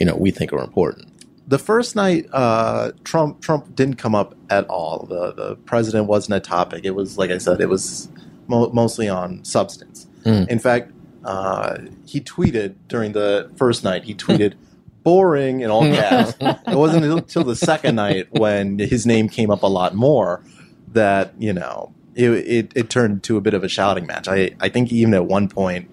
you 0.00 0.06
know 0.06 0.16
we 0.16 0.30
think 0.30 0.52
are 0.52 0.58
important? 0.58 1.06
The 1.46 1.58
first 1.58 1.94
night, 1.94 2.26
uh, 2.32 2.92
Trump 3.04 3.40
Trump 3.40 3.74
didn't 3.74 3.96
come 3.96 4.14
up 4.14 4.34
at 4.50 4.66
all. 4.66 5.06
The 5.08 5.32
the 5.32 5.56
president 5.56 6.06
wasn't 6.06 6.36
a 6.36 6.40
topic. 6.40 6.84
It 6.84 6.92
was 6.92 7.18
like 7.18 7.30
I 7.30 7.38
said, 7.38 7.60
it 7.60 7.68
was 7.68 8.08
mo- 8.48 8.70
mostly 8.70 9.08
on 9.08 9.44
substance. 9.44 10.06
Mm. 10.24 10.48
In 10.48 10.58
fact, 10.58 10.92
uh, 11.24 11.78
he 12.04 12.20
tweeted 12.20 12.74
during 12.88 13.12
the 13.12 13.50
first 13.56 13.84
night. 13.84 14.04
He 14.04 14.14
tweeted. 14.14 14.54
Boring 15.06 15.60
in 15.60 15.70
all 15.70 15.82
caps. 15.84 16.34
it 16.40 16.74
wasn't 16.74 17.04
until 17.04 17.44
the 17.44 17.54
second 17.54 17.94
night 17.94 18.26
when 18.32 18.80
his 18.80 19.06
name 19.06 19.28
came 19.28 19.52
up 19.52 19.62
a 19.62 19.68
lot 19.68 19.94
more 19.94 20.42
that 20.88 21.32
you 21.38 21.52
know 21.52 21.94
it, 22.16 22.30
it, 22.30 22.72
it 22.74 22.90
turned 22.90 23.22
to 23.24 23.36
a 23.36 23.40
bit 23.40 23.54
of 23.54 23.62
a 23.62 23.68
shouting 23.68 24.06
match. 24.06 24.26
I, 24.26 24.56
I 24.58 24.68
think 24.68 24.90
even 24.90 25.14
at 25.14 25.26
one 25.26 25.48
point 25.48 25.88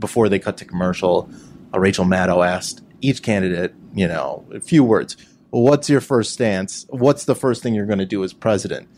before 0.00 0.28
they 0.28 0.38
cut 0.38 0.56
to 0.58 0.64
commercial, 0.64 1.28
uh, 1.74 1.78
Rachel 1.78 2.04
Maddow 2.04 2.46
asked 2.46 2.80
each 3.00 3.22
candidate, 3.22 3.74
you 3.94 4.08
know, 4.08 4.44
a 4.52 4.60
few 4.60 4.84
words. 4.84 5.16
What's 5.50 5.88
your 5.88 6.00
first 6.00 6.32
stance? 6.32 6.86
What's 6.88 7.26
the 7.26 7.34
first 7.34 7.62
thing 7.62 7.74
you're 7.74 7.86
going 7.86 7.98
to 8.00 8.06
do 8.06 8.24
as 8.24 8.32
president? 8.32 8.88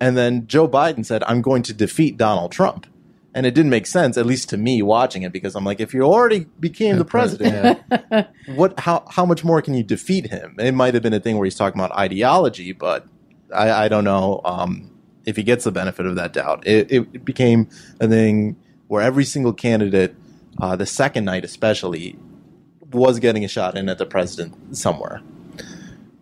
And 0.00 0.16
then 0.16 0.46
Joe 0.46 0.68
Biden 0.68 1.04
said, 1.04 1.22
I'm 1.24 1.42
going 1.42 1.62
to 1.64 1.74
defeat 1.74 2.16
Donald 2.16 2.52
Trump. 2.52 2.86
And 3.34 3.44
it 3.44 3.54
didn't 3.54 3.70
make 3.70 3.86
sense, 3.86 4.16
at 4.16 4.26
least 4.26 4.48
to 4.48 4.56
me 4.56 4.80
watching 4.80 5.22
it, 5.22 5.32
because 5.32 5.54
I'm 5.54 5.64
like, 5.64 5.80
if 5.80 5.92
you 5.92 6.02
already 6.02 6.46
became 6.58 6.96
the 6.96 7.04
president, 7.04 7.78
what 8.56 8.80
how 8.80 9.04
how 9.08 9.26
much 9.26 9.44
more 9.44 9.60
can 9.60 9.74
you 9.74 9.84
defeat 9.84 10.28
him? 10.28 10.56
It 10.58 10.72
might 10.72 10.94
have 10.94 11.02
been 11.02 11.12
a 11.12 11.20
thing 11.20 11.36
where 11.36 11.44
he's 11.44 11.54
talking 11.54 11.78
about 11.78 11.96
ideology, 11.96 12.72
but 12.72 13.06
I, 13.54 13.70
I 13.84 13.88
don't 13.88 14.04
know 14.04 14.40
um, 14.44 14.90
if 15.26 15.36
he 15.36 15.42
gets 15.42 15.64
the 15.64 15.70
benefit 15.70 16.06
of 16.06 16.16
that 16.16 16.32
doubt. 16.32 16.66
It, 16.66 16.90
it 16.90 17.24
became 17.24 17.68
a 18.00 18.08
thing 18.08 18.56
where 18.88 19.02
every 19.02 19.24
single 19.24 19.52
candidate, 19.52 20.16
uh, 20.60 20.74
the 20.74 20.86
second 20.86 21.26
night 21.26 21.44
especially, 21.44 22.18
was 22.92 23.18
getting 23.18 23.44
a 23.44 23.48
shot 23.48 23.76
in 23.76 23.88
at 23.88 23.98
the 23.98 24.06
president 24.06 24.76
somewhere. 24.76 25.20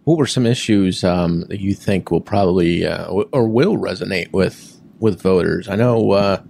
What 0.04 0.18
were 0.18 0.26
some 0.26 0.46
issues 0.46 1.02
um, 1.02 1.42
that 1.48 1.60
you 1.60 1.74
think 1.74 2.10
will 2.10 2.20
probably 2.20 2.86
uh, 2.86 3.06
or 3.08 3.48
will 3.48 3.76
resonate 3.76 4.30
with 4.32 4.80
with 5.00 5.20
voters? 5.20 5.68
I 5.68 5.74
know 5.76 6.12
uh, 6.12 6.42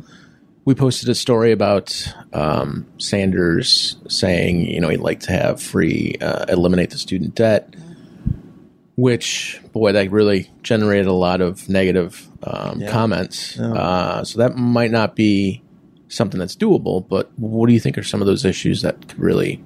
we 0.66 0.74
posted 0.74 1.08
a 1.08 1.14
story 1.14 1.52
about 1.52 2.12
um, 2.32 2.86
Sanders 2.98 3.96
saying, 4.08 4.66
you 4.66 4.80
know, 4.80 4.88
he'd 4.88 4.98
like 5.00 5.20
to 5.20 5.32
have 5.32 5.62
free 5.62 6.16
uh, 6.20 6.44
eliminate 6.48 6.90
the 6.90 6.98
student 6.98 7.34
debt, 7.34 7.74
which 8.96 9.60
boy, 9.72 9.92
that 9.92 10.10
really 10.10 10.50
generated 10.62 11.06
a 11.06 11.12
lot 11.12 11.40
of 11.40 11.68
negative 11.68 12.28
um, 12.42 12.80
Yeah. 12.80 12.90
comments. 12.90 13.56
Yeah. 13.56 13.72
Uh, 13.72 14.24
so 14.24 14.38
that 14.38 14.56
might 14.56 14.90
not 14.90 15.14
be 15.16 15.62
something 16.08 16.38
that's 16.38 16.56
doable. 16.56 17.06
But 17.08 17.30
what 17.38 17.68
do 17.68 17.72
you 17.72 17.80
think 17.80 17.96
are 17.98 18.02
some 18.02 18.20
of 18.20 18.26
those 18.26 18.44
issues 18.44 18.82
that 18.82 19.08
could 19.08 19.18
really, 19.18 19.62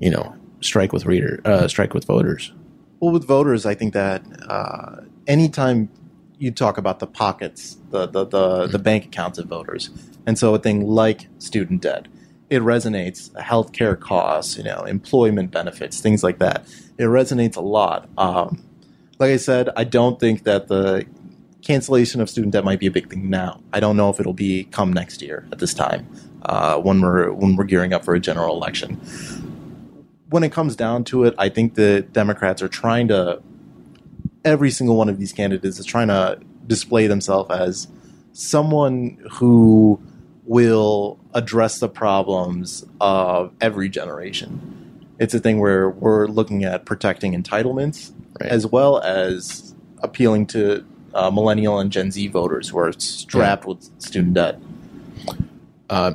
you 0.00 0.10
know, 0.10 0.34
strike 0.60 0.92
with 0.92 1.06
reader, 1.06 1.40
uh, 1.44 1.68
strike 1.68 1.94
with 1.94 2.04
voters? 2.06 2.52
Well, 2.98 3.12
with 3.12 3.26
voters, 3.26 3.64
I 3.64 3.74
think 3.74 3.94
that 3.94 4.22
uh, 4.48 5.02
anytime 5.26 5.88
you 6.38 6.50
talk 6.50 6.78
about 6.78 6.98
the 6.98 7.06
pockets, 7.06 7.76
the 7.90 8.06
the, 8.06 8.26
the, 8.26 8.66
the 8.66 8.78
bank 8.78 9.04
accounts 9.04 9.38
of 9.38 9.46
voters, 9.46 9.90
and 10.26 10.38
so 10.38 10.54
a 10.54 10.58
thing 10.58 10.86
like 10.86 11.28
student 11.38 11.82
debt, 11.82 12.08
it 12.48 12.62
resonates. 12.62 13.30
Healthcare 13.32 13.98
costs, 13.98 14.56
you 14.56 14.64
know, 14.64 14.82
employment 14.82 15.50
benefits, 15.50 16.00
things 16.00 16.24
like 16.24 16.38
that. 16.38 16.66
It 16.98 17.04
resonates 17.04 17.56
a 17.56 17.60
lot. 17.60 18.08
Um, 18.18 18.62
like 19.18 19.30
I 19.30 19.36
said, 19.36 19.68
I 19.76 19.84
don't 19.84 20.18
think 20.18 20.44
that 20.44 20.68
the 20.68 21.06
cancellation 21.62 22.22
of 22.22 22.30
student 22.30 22.54
debt 22.54 22.64
might 22.64 22.80
be 22.80 22.86
a 22.86 22.90
big 22.90 23.10
thing 23.10 23.28
now. 23.28 23.60
I 23.72 23.80
don't 23.80 23.96
know 23.96 24.08
if 24.08 24.18
it'll 24.18 24.32
be 24.32 24.64
come 24.64 24.92
next 24.92 25.20
year 25.20 25.46
at 25.52 25.58
this 25.58 25.74
time 25.74 26.08
uh, 26.46 26.78
when 26.78 27.02
we're 27.02 27.32
when 27.32 27.56
we're 27.56 27.64
gearing 27.64 27.92
up 27.92 28.04
for 28.04 28.14
a 28.14 28.20
general 28.20 28.56
election 28.56 28.98
when 30.30 30.42
it 30.42 30.52
comes 30.52 30.76
down 30.76 31.04
to 31.04 31.24
it, 31.24 31.34
I 31.38 31.48
think 31.48 31.74
the 31.74 32.02
Democrats 32.12 32.62
are 32.62 32.68
trying 32.68 33.08
to. 33.08 33.42
Every 34.44 34.70
single 34.70 34.96
one 34.96 35.08
of 35.10 35.18
these 35.18 35.32
candidates 35.32 35.78
is 35.78 35.84
trying 35.84 36.08
to 36.08 36.38
display 36.66 37.06
themselves 37.06 37.50
as 37.50 37.88
someone 38.32 39.18
who 39.32 40.00
will 40.44 41.18
address 41.34 41.78
the 41.78 41.88
problems 41.88 42.84
of 43.00 43.52
every 43.60 43.88
generation. 43.90 45.06
It's 45.18 45.34
a 45.34 45.40
thing 45.40 45.60
where 45.60 45.90
we're 45.90 46.26
looking 46.26 46.64
at 46.64 46.86
protecting 46.86 47.34
entitlements 47.40 48.12
Right. 48.40 48.50
as 48.50 48.66
well 48.66 49.00
as 49.00 49.74
appealing 50.02 50.46
to 50.46 50.86
uh, 51.12 51.30
millennial 51.30 51.78
and 51.78 51.92
Gen 51.92 52.10
Z 52.10 52.28
voters 52.28 52.68
who 52.70 52.78
are 52.78 52.92
strapped 52.92 53.66
with 53.66 53.82
student 54.00 54.34
debt. 54.34 54.58
uh, 55.90 56.14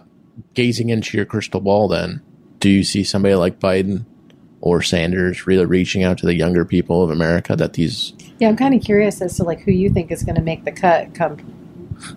gazing 0.55 0.89
into 0.89 1.17
your 1.17 1.25
crystal 1.25 1.59
ball, 1.61 1.87
then 1.89 2.21
do 2.65 2.71
you 2.71 2.83
see 2.83 3.03
somebody 3.03 3.35
like 3.35 3.59
Biden 3.59 4.05
or 4.59 4.81
Sanders 4.81 5.45
really 5.45 5.67
reaching 5.67 6.03
out 6.03 6.17
to 6.17 6.25
the 6.25 6.33
younger 6.33 6.65
people 6.65 7.03
of 7.03 7.11
America 7.11 7.55
that 7.55 7.73
these? 7.73 8.11
Yeah, 8.39 8.49
I'm 8.49 8.57
kind 8.57 8.73
of 8.73 8.81
curious 8.81 9.21
as 9.21 9.37
to 9.37 9.43
like 9.43 9.59
who 9.59 9.71
you 9.71 9.91
think 9.91 10.09
is 10.09 10.23
going 10.23 10.33
to 10.33 10.41
make 10.41 10.65
the 10.65 10.71
cut 10.71 11.13
come 11.13 11.37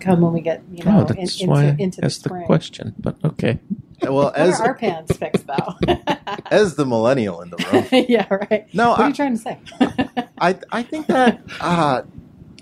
come 0.01 0.21
when 0.21 0.33
we 0.33 0.41
get 0.41 0.63
you 0.71 0.83
know 0.83 1.01
oh, 1.01 1.03
that's 1.03 1.39
into, 1.39 1.45
why 1.45 1.75
into 1.77 2.01
that's 2.01 2.17
the 2.17 2.29
the 2.29 2.43
question. 2.47 2.95
But 2.97 3.17
okay, 3.23 3.59
Well, 4.01 4.33
as 4.35 4.59
are 4.59 4.69
our 4.69 4.73
pants 4.73 5.15
fixed 5.17 5.45
though? 5.45 5.75
as 6.49 6.73
the 6.73 6.85
millennial 6.87 7.43
in 7.43 7.51
the 7.51 7.57
room, 7.71 8.05
yeah, 8.09 8.25
right. 8.33 8.73
no, 8.73 8.89
What 8.89 9.01
are 9.01 9.07
you 9.09 9.13
trying 9.13 9.37
to 9.37 9.43
say? 9.43 9.59
I 10.41 10.57
I 10.71 10.81
think 10.81 11.05
that 11.05 11.41
uh, 11.61 12.01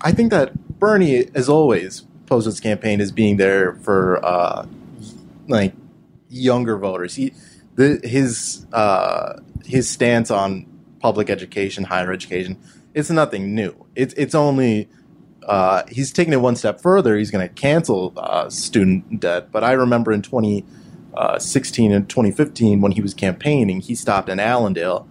I 0.02 0.12
think 0.12 0.32
that 0.32 0.78
Bernie, 0.78 1.30
as 1.34 1.48
always, 1.48 2.06
posed 2.26 2.48
his 2.48 2.60
campaign 2.60 3.00
as 3.00 3.14
being 3.14 3.38
there 3.38 3.76
for 3.76 4.20
uh, 4.26 4.66
like 5.48 5.74
younger 6.30 6.78
voters. 6.78 7.16
He 7.16 7.32
the, 7.78 8.02
his 8.04 8.66
uh, 8.74 9.40
his 9.66 9.90
stance 9.90 10.30
on 10.30 10.66
public 11.00 11.30
education, 11.30 11.86
higher 11.86 12.12
education, 12.12 12.58
it's 12.94 13.10
nothing 13.10 13.56
new. 13.56 13.86
It's 13.96 14.14
it's 14.16 14.36
only 14.36 14.90
uh, 15.44 15.84
he's 15.88 16.12
taking 16.12 16.34
it 16.34 16.42
one 16.42 16.56
step 16.56 16.82
further. 16.82 17.16
He's 17.16 17.32
going 17.32 17.48
to 17.48 17.54
cancel 17.54 18.14
uh, 18.18 18.50
student 18.50 19.22
debt. 19.22 19.52
But 19.52 19.64
I 19.64 19.72
remember 19.74 20.12
in 20.12 20.22
2016 20.22 21.92
and 21.92 22.10
2015 22.10 22.82
when 22.82 22.92
he 22.92 23.02
was 23.02 23.14
campaigning, 23.14 23.80
he 23.80 23.96
stopped 23.96 24.28
in 24.28 24.40
Allendale 24.40 25.08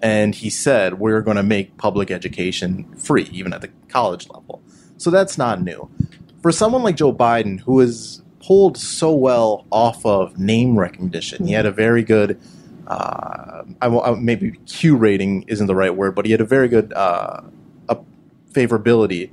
and 0.00 0.34
he 0.34 0.50
said 0.50 1.00
we're 1.00 1.20
going 1.20 1.36
to 1.36 1.42
make 1.42 1.76
public 1.76 2.10
education 2.10 2.94
free, 2.96 3.28
even 3.32 3.52
at 3.52 3.60
the 3.60 3.70
college 3.88 4.28
level. 4.28 4.62
So 4.96 5.10
that's 5.10 5.36
not 5.36 5.60
new. 5.60 5.90
For 6.42 6.52
someone 6.52 6.82
like 6.82 6.96
Joe 6.96 7.12
Biden, 7.12 7.60
who 7.60 7.80
is 7.80 8.22
pulled 8.46 8.76
so 8.76 9.12
well 9.12 9.66
off 9.70 10.04
of 10.04 10.38
name 10.38 10.78
recognition, 10.78 11.46
he 11.46 11.52
had 11.52 11.66
a 11.66 11.70
very 11.70 12.02
good. 12.02 12.40
Uh, 12.86 13.62
I, 13.80 13.86
I, 13.86 14.14
maybe 14.14 14.52
Q 14.66 14.96
rating 14.96 15.44
isn't 15.44 15.66
the 15.66 15.74
right 15.74 15.94
word, 15.96 16.14
but 16.14 16.26
he 16.26 16.32
had 16.32 16.42
a 16.42 16.44
very 16.46 16.68
good 16.68 16.92
uh, 16.92 17.40
favorability 18.52 19.30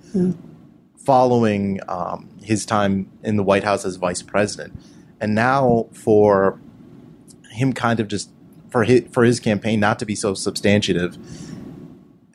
following 0.97 1.79
um, 1.87 2.29
his 2.41 2.65
time 2.65 3.09
in 3.23 3.37
the 3.37 3.43
White 3.43 3.63
House 3.63 3.85
as 3.85 3.95
vice 3.95 4.21
president, 4.21 4.77
and 5.19 5.35
now 5.35 5.87
for 5.93 6.59
him 7.51 7.73
kind 7.73 7.99
of 7.99 8.07
just 8.07 8.31
for 8.69 8.83
his 8.83 9.03
for 9.11 9.23
his 9.23 9.39
campaign 9.39 9.79
not 9.79 9.99
to 9.99 10.05
be 10.05 10.15
so 10.15 10.33
substantive. 10.33 11.17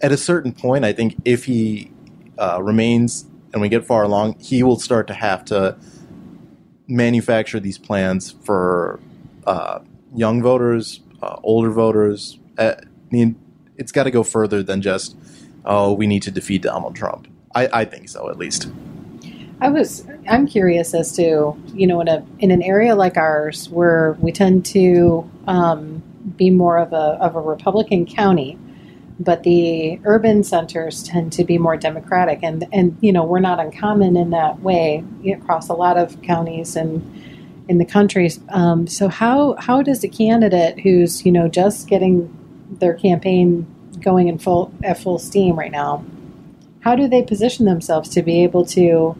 At 0.02 0.12
a 0.12 0.16
certain 0.18 0.52
point, 0.52 0.84
I 0.84 0.92
think 0.92 1.16
if 1.24 1.46
he 1.46 1.90
uh, 2.38 2.62
remains 2.62 3.24
and 3.52 3.62
we 3.62 3.70
get 3.70 3.84
far 3.84 4.02
along, 4.02 4.38
he 4.38 4.62
will 4.62 4.78
start 4.78 5.06
to 5.06 5.14
have 5.14 5.44
to 5.46 5.78
manufacture 6.88 7.60
these 7.60 7.78
plans 7.78 8.30
for 8.44 9.00
uh, 9.46 9.80
young 10.14 10.42
voters, 10.42 11.00
uh, 11.22 11.36
older 11.42 11.70
voters. 11.70 12.38
Uh, 12.58 12.74
I 12.78 12.84
mean, 13.10 13.36
it's 13.76 13.92
got 13.92 14.04
to 14.04 14.10
go 14.10 14.22
further 14.22 14.62
than 14.62 14.82
just 14.82 15.16
oh, 15.66 15.92
we 15.92 16.06
need 16.06 16.22
to 16.22 16.30
defeat 16.30 16.62
Donald 16.62 16.94
Trump. 16.94 17.28
I, 17.54 17.68
I 17.72 17.84
think 17.84 18.08
so, 18.08 18.30
at 18.30 18.38
least. 18.38 18.70
I 19.60 19.68
was 19.70 20.06
I'm 20.28 20.46
curious 20.46 20.94
as 20.94 21.16
to 21.16 21.56
you 21.72 21.86
know 21.86 22.00
in 22.00 22.08
a 22.08 22.24
in 22.38 22.50
an 22.50 22.62
area 22.62 22.94
like 22.94 23.16
ours 23.16 23.68
where 23.70 24.12
we 24.20 24.30
tend 24.30 24.66
to 24.66 25.28
um, 25.46 26.02
be 26.36 26.50
more 26.50 26.78
of 26.78 26.92
a 26.92 27.18
of 27.20 27.36
a 27.36 27.40
Republican 27.40 28.06
county, 28.06 28.58
but 29.18 29.42
the 29.44 29.98
urban 30.04 30.44
centers 30.44 31.02
tend 31.02 31.32
to 31.32 31.44
be 31.44 31.58
more 31.58 31.76
Democratic, 31.76 32.40
and 32.42 32.66
and 32.72 32.96
you 33.00 33.12
know 33.12 33.24
we're 33.24 33.40
not 33.40 33.58
uncommon 33.58 34.16
in 34.16 34.30
that 34.30 34.60
way 34.60 35.04
across 35.32 35.68
a 35.68 35.74
lot 35.74 35.96
of 35.96 36.20
counties 36.22 36.76
and 36.76 37.02
in 37.68 37.78
the 37.78 37.84
countries. 37.84 38.40
Um, 38.50 38.86
so 38.86 39.08
how 39.08 39.54
how 39.58 39.82
does 39.82 40.04
a 40.04 40.08
candidate 40.08 40.80
who's 40.80 41.24
you 41.24 41.32
know 41.32 41.48
just 41.48 41.88
getting 41.88 42.32
their 42.78 42.94
campaign 42.94 43.66
going 44.00 44.28
in 44.28 44.38
full 44.38 44.72
at 44.84 44.98
full 44.98 45.18
steam 45.18 45.58
right 45.58 45.72
now, 45.72 46.04
how 46.80 46.94
do 46.94 47.08
they 47.08 47.22
position 47.22 47.64
themselves 47.66 48.08
to 48.10 48.22
be 48.22 48.42
able 48.42 48.64
to 48.66 49.16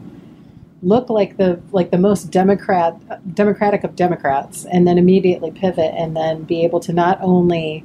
look 0.83 1.09
like 1.09 1.37
the 1.37 1.59
like 1.71 1.89
the 1.89 1.97
most 1.97 2.29
democrat 2.29 2.95
democratic 3.33 3.83
of 3.83 3.95
democrats 3.95 4.63
and 4.65 4.87
then 4.87 4.99
immediately 4.99 5.49
pivot 5.49 5.91
and 5.97 6.15
then 6.15 6.43
be 6.43 6.63
able 6.63 6.79
to 6.79 6.93
not 6.93 7.17
only 7.19 7.83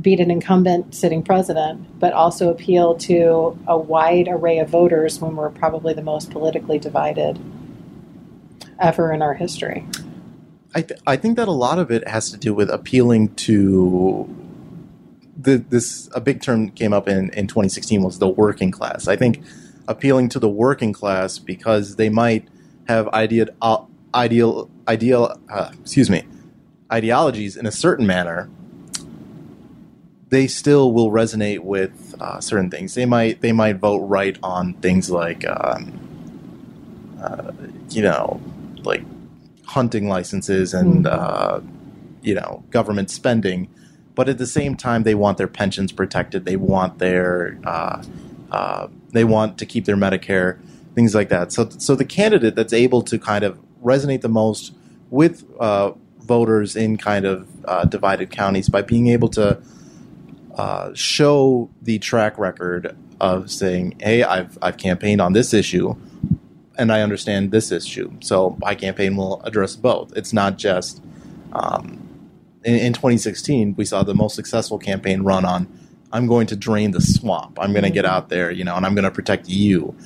beat 0.00 0.20
an 0.20 0.30
incumbent 0.30 0.94
sitting 0.94 1.22
president 1.22 1.98
but 2.00 2.12
also 2.12 2.50
appeal 2.50 2.94
to 2.94 3.58
a 3.66 3.76
wide 3.76 4.28
array 4.28 4.58
of 4.58 4.68
voters 4.68 5.20
when 5.20 5.36
we're 5.36 5.50
probably 5.50 5.92
the 5.92 6.02
most 6.02 6.30
politically 6.30 6.78
divided 6.78 7.38
ever 8.80 9.12
in 9.12 9.22
our 9.22 9.34
history 9.34 9.86
I, 10.74 10.82
th- 10.82 11.00
I 11.06 11.16
think 11.16 11.36
that 11.36 11.48
a 11.48 11.52
lot 11.52 11.78
of 11.78 11.90
it 11.90 12.08
has 12.08 12.30
to 12.30 12.38
do 12.38 12.54
with 12.54 12.70
appealing 12.70 13.34
to 13.34 14.28
the, 15.36 15.58
this 15.58 16.08
a 16.14 16.20
big 16.20 16.40
term 16.40 16.70
came 16.70 16.92
up 16.92 17.08
in, 17.08 17.30
in 17.30 17.46
2016 17.46 18.02
was 18.02 18.18
the 18.18 18.28
working 18.28 18.70
class. 18.70 19.08
I 19.08 19.16
think 19.16 19.42
appealing 19.88 20.28
to 20.30 20.38
the 20.38 20.48
working 20.48 20.92
class 20.92 21.38
because 21.38 21.96
they 21.96 22.08
might 22.08 22.48
have 22.88 23.08
idea, 23.08 23.46
uh, 23.60 23.84
ideal 24.14 24.70
ideal 24.88 25.38
uh, 25.48 25.70
excuse 25.80 26.10
me 26.10 26.24
ideologies 26.92 27.56
in 27.56 27.66
a 27.66 27.72
certain 27.72 28.06
manner 28.06 28.50
they 30.32 30.48
still 30.48 30.92
will 30.92 31.10
resonate 31.10 31.60
with 31.60 32.16
uh, 32.20 32.40
certain 32.40 32.70
things 32.70 32.94
they 32.94 33.06
might 33.06 33.40
they 33.42 33.52
might 33.52 33.76
vote 33.76 34.00
right 34.00 34.38
on 34.42 34.74
things 34.74 35.10
like 35.10 35.46
um, 35.46 35.92
uh, 37.22 37.52
you 37.90 38.02
know 38.02 38.40
like 38.84 39.04
hunting 39.66 40.08
licenses 40.08 40.74
and 40.74 41.06
uh, 41.06 41.60
you 42.22 42.34
know 42.34 42.64
government 42.70 43.10
spending, 43.10 43.68
but 44.14 44.28
at 44.28 44.38
the 44.38 44.46
same 44.46 44.76
time 44.76 45.02
they 45.02 45.14
want 45.14 45.38
their 45.38 45.48
pensions 45.48 45.92
protected. 45.92 46.44
They 46.44 46.56
want 46.56 46.98
their 46.98 47.58
uh, 47.64 48.02
uh, 48.50 48.88
they 49.12 49.24
want 49.24 49.58
to 49.58 49.66
keep 49.66 49.84
their 49.86 49.96
Medicare, 49.96 50.58
things 50.94 51.14
like 51.14 51.28
that. 51.30 51.52
So 51.52 51.68
so 51.78 51.94
the 51.94 52.04
candidate 52.04 52.54
that's 52.54 52.72
able 52.72 53.02
to 53.02 53.18
kind 53.18 53.44
of 53.44 53.58
resonate 53.82 54.20
the 54.20 54.28
most 54.28 54.74
with 55.10 55.44
uh, 55.60 55.92
voters 56.20 56.76
in 56.76 56.96
kind 56.96 57.24
of 57.24 57.48
uh, 57.66 57.84
divided 57.84 58.30
counties 58.30 58.68
by 58.68 58.82
being 58.82 59.08
able 59.08 59.28
to 59.30 59.60
uh, 60.56 60.92
show 60.94 61.70
the 61.80 61.98
track 61.98 62.38
record 62.38 62.96
of 63.20 63.50
saying, 63.50 63.96
"Hey, 64.00 64.22
I've 64.22 64.58
I've 64.62 64.76
campaigned 64.76 65.20
on 65.20 65.32
this 65.32 65.54
issue." 65.54 65.94
and 66.78 66.90
I 66.90 67.02
understand 67.02 67.50
this 67.50 67.70
issue. 67.70 68.10
So 68.20 68.56
my 68.58 68.74
campaign 68.74 69.14
will 69.14 69.42
address 69.42 69.76
both. 69.76 70.16
It's 70.16 70.32
not 70.32 70.56
just 70.56 71.02
um, 71.52 72.08
in, 72.64 72.76
in 72.76 72.92
2016 72.94 73.74
we 73.76 73.84
saw 73.84 74.02
the 74.02 74.14
most 74.14 74.34
successful 74.34 74.78
campaign 74.78 75.22
run 75.22 75.44
on 75.44 75.68
I'm 76.12 76.26
going 76.26 76.46
to 76.48 76.56
drain 76.56 76.90
the 76.90 77.00
swamp. 77.00 77.58
I'm 77.60 77.72
going 77.72 77.84
to 77.84 77.90
get 77.90 78.04
out 78.04 78.28
there, 78.28 78.50
you 78.50 78.64
know, 78.64 78.76
and 78.76 78.84
I'm 78.84 78.94
going 78.94 79.04
to 79.04 79.10
protect 79.10 79.48
you. 79.48 79.96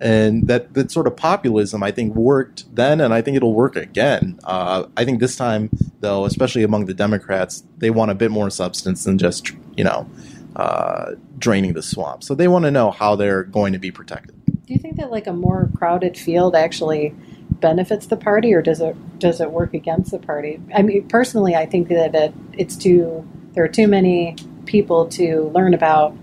And 0.00 0.46
that 0.46 0.74
that 0.74 0.90
sort 0.90 1.06
of 1.06 1.16
populism, 1.16 1.82
I 1.82 1.90
think, 1.90 2.14
worked 2.14 2.72
then, 2.74 3.00
and 3.00 3.12
I 3.12 3.20
think 3.22 3.36
it'll 3.36 3.54
work 3.54 3.74
again. 3.76 4.38
Uh, 4.44 4.84
I 4.96 5.04
think 5.04 5.18
this 5.20 5.34
time, 5.36 5.70
though, 6.00 6.24
especially 6.24 6.62
among 6.62 6.86
the 6.86 6.94
Democrats, 6.94 7.64
they 7.78 7.90
want 7.90 8.10
a 8.10 8.14
bit 8.14 8.30
more 8.30 8.48
substance 8.50 9.04
than 9.04 9.18
just, 9.18 9.52
you 9.76 9.82
know, 9.84 10.08
uh, 10.56 11.12
draining 11.38 11.72
the 11.72 11.82
swamp. 11.82 12.22
So 12.22 12.34
they 12.34 12.46
want 12.48 12.64
to 12.64 12.70
know 12.70 12.90
how 12.92 13.16
they're 13.16 13.42
going 13.42 13.72
to 13.72 13.78
be 13.78 13.90
protected. 13.90 14.34
do 14.66 14.72
you 14.74 14.78
think 14.78 14.96
that 14.96 15.10
like 15.10 15.26
a 15.26 15.32
more 15.32 15.68
crowded 15.76 16.16
field 16.16 16.54
actually 16.54 17.14
benefits 17.60 18.06
the 18.06 18.16
party 18.16 18.52
or 18.54 18.62
does 18.62 18.80
it 18.80 18.94
does 19.18 19.40
it 19.40 19.50
work 19.50 19.74
against 19.74 20.10
the 20.12 20.18
party 20.18 20.60
i 20.74 20.82
mean 20.82 21.08
personally 21.08 21.56
i 21.56 21.66
think 21.66 21.88
that 21.88 22.14
it, 22.14 22.32
it's 22.52 22.76
too 22.76 23.26
there 23.54 23.64
are 23.64 23.68
too 23.68 23.88
many 23.88 24.36
people 24.66 25.06
to 25.08 25.50
learn 25.54 25.74
about 25.74 26.14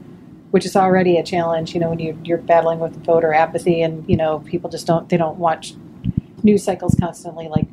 which 0.55 0.65
is 0.65 0.73
already 0.77 1.17
a 1.17 1.23
challenge 1.23 1.73
you 1.73 1.81
know 1.81 1.89
when 1.89 1.99
you, 1.99 2.17
you're 2.23 2.37
battling 2.37 2.79
with 2.79 2.95
voter 3.03 3.33
apathy 3.33 3.81
and 3.81 4.07
you 4.09 4.15
know 4.15 4.39
people 4.39 4.69
just 4.69 4.87
don't 4.87 5.09
they 5.09 5.17
don't 5.17 5.37
watch 5.37 5.73
news 6.43 6.63
cycles 6.63 6.95
constantly 6.97 7.49
like 7.49 7.67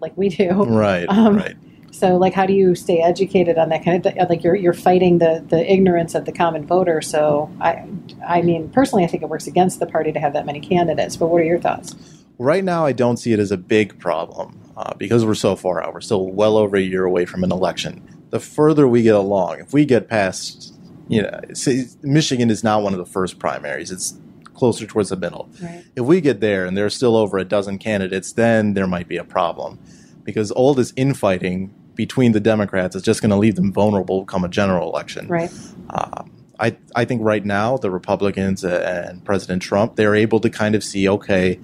like 0.00 0.16
we 0.16 0.30
do 0.30 0.50
Right, 0.64 1.04
Um, 1.10 1.36
right. 1.36 1.54
so 1.90 2.16
like 2.16 2.32
how 2.32 2.46
do 2.46 2.54
you 2.54 2.74
stay 2.74 3.00
educated 3.02 3.58
on 3.58 3.68
that 3.68 3.84
kind 3.84 3.98
of 4.06 4.14
th- 4.14 4.28
like 4.30 4.42
you're 4.42 4.54
you're 4.56 4.72
fighting 4.72 5.18
the 5.18 5.44
the 5.46 5.60
ignorance 5.70 6.14
of 6.14 6.24
the 6.24 6.32
common 6.32 6.66
voter 6.66 7.02
so 7.02 7.50
i 7.60 7.84
i 8.26 8.40
mean 8.40 8.70
personally 8.70 9.04
i 9.04 9.06
think 9.06 9.22
it 9.22 9.28
works 9.28 9.46
against 9.46 9.78
the 9.78 9.86
party 9.86 10.10
to 10.10 10.18
have 10.18 10.32
that 10.32 10.46
many 10.46 10.58
candidates 10.60 11.16
but 11.18 11.26
what 11.26 11.42
are 11.42 11.44
your 11.44 11.60
thoughts 11.60 11.94
Right 12.38 12.64
now, 12.64 12.86
I 12.86 12.92
don't 12.92 13.18
see 13.18 13.32
it 13.34 13.38
as 13.38 13.52
a 13.52 13.56
big 13.58 14.00
problem 14.00 14.58
uh, 14.76 14.94
because 14.94 15.24
we're 15.24 15.34
so 15.34 15.54
far 15.54 15.80
out. 15.84 15.94
We're 15.94 16.00
still 16.00 16.26
well 16.28 16.56
over 16.56 16.76
a 16.76 16.80
year 16.80 17.04
away 17.04 17.24
from 17.24 17.44
an 17.44 17.52
election. 17.52 18.02
The 18.30 18.40
further 18.40 18.88
we 18.88 19.02
get 19.02 19.14
along, 19.14 19.60
if 19.60 19.72
we 19.72 19.84
get 19.84 20.08
past, 20.08 20.71
you 21.12 21.22
know, 21.22 21.40
Michigan 22.02 22.50
is 22.50 22.64
not 22.64 22.82
one 22.82 22.92
of 22.92 22.98
the 22.98 23.06
first 23.06 23.38
primaries. 23.38 23.90
It's 23.90 24.18
closer 24.54 24.86
towards 24.86 25.08
the 25.08 25.16
middle. 25.16 25.48
right 25.62 25.84
If 25.96 26.04
we 26.04 26.20
get 26.20 26.40
there 26.40 26.66
and 26.66 26.76
there's 26.76 26.94
still 26.94 27.16
over 27.16 27.38
a 27.38 27.44
dozen 27.44 27.78
candidates, 27.78 28.32
then 28.32 28.74
there 28.74 28.86
might 28.86 29.08
be 29.08 29.16
a 29.16 29.24
problem 29.24 29.78
because 30.24 30.50
all 30.50 30.74
this 30.74 30.92
infighting 30.96 31.74
between 31.94 32.32
the 32.32 32.40
Democrats 32.40 32.96
is 32.96 33.02
just 33.02 33.20
going 33.20 33.30
to 33.30 33.36
leave 33.36 33.56
them 33.56 33.72
vulnerable 33.72 34.24
come 34.24 34.44
a 34.44 34.48
general 34.48 34.88
election. 34.88 35.28
right 35.28 35.50
Um, 35.90 36.30
I 36.58 36.76
I 36.94 37.04
think 37.04 37.22
right 37.22 37.44
now 37.44 37.76
the 37.76 37.90
Republicans 37.90 38.64
and 38.64 39.24
President 39.24 39.62
Trump 39.62 39.96
they're 39.96 40.14
able 40.14 40.40
to 40.40 40.50
kind 40.50 40.74
of 40.74 40.84
see 40.84 41.08
okay, 41.08 41.58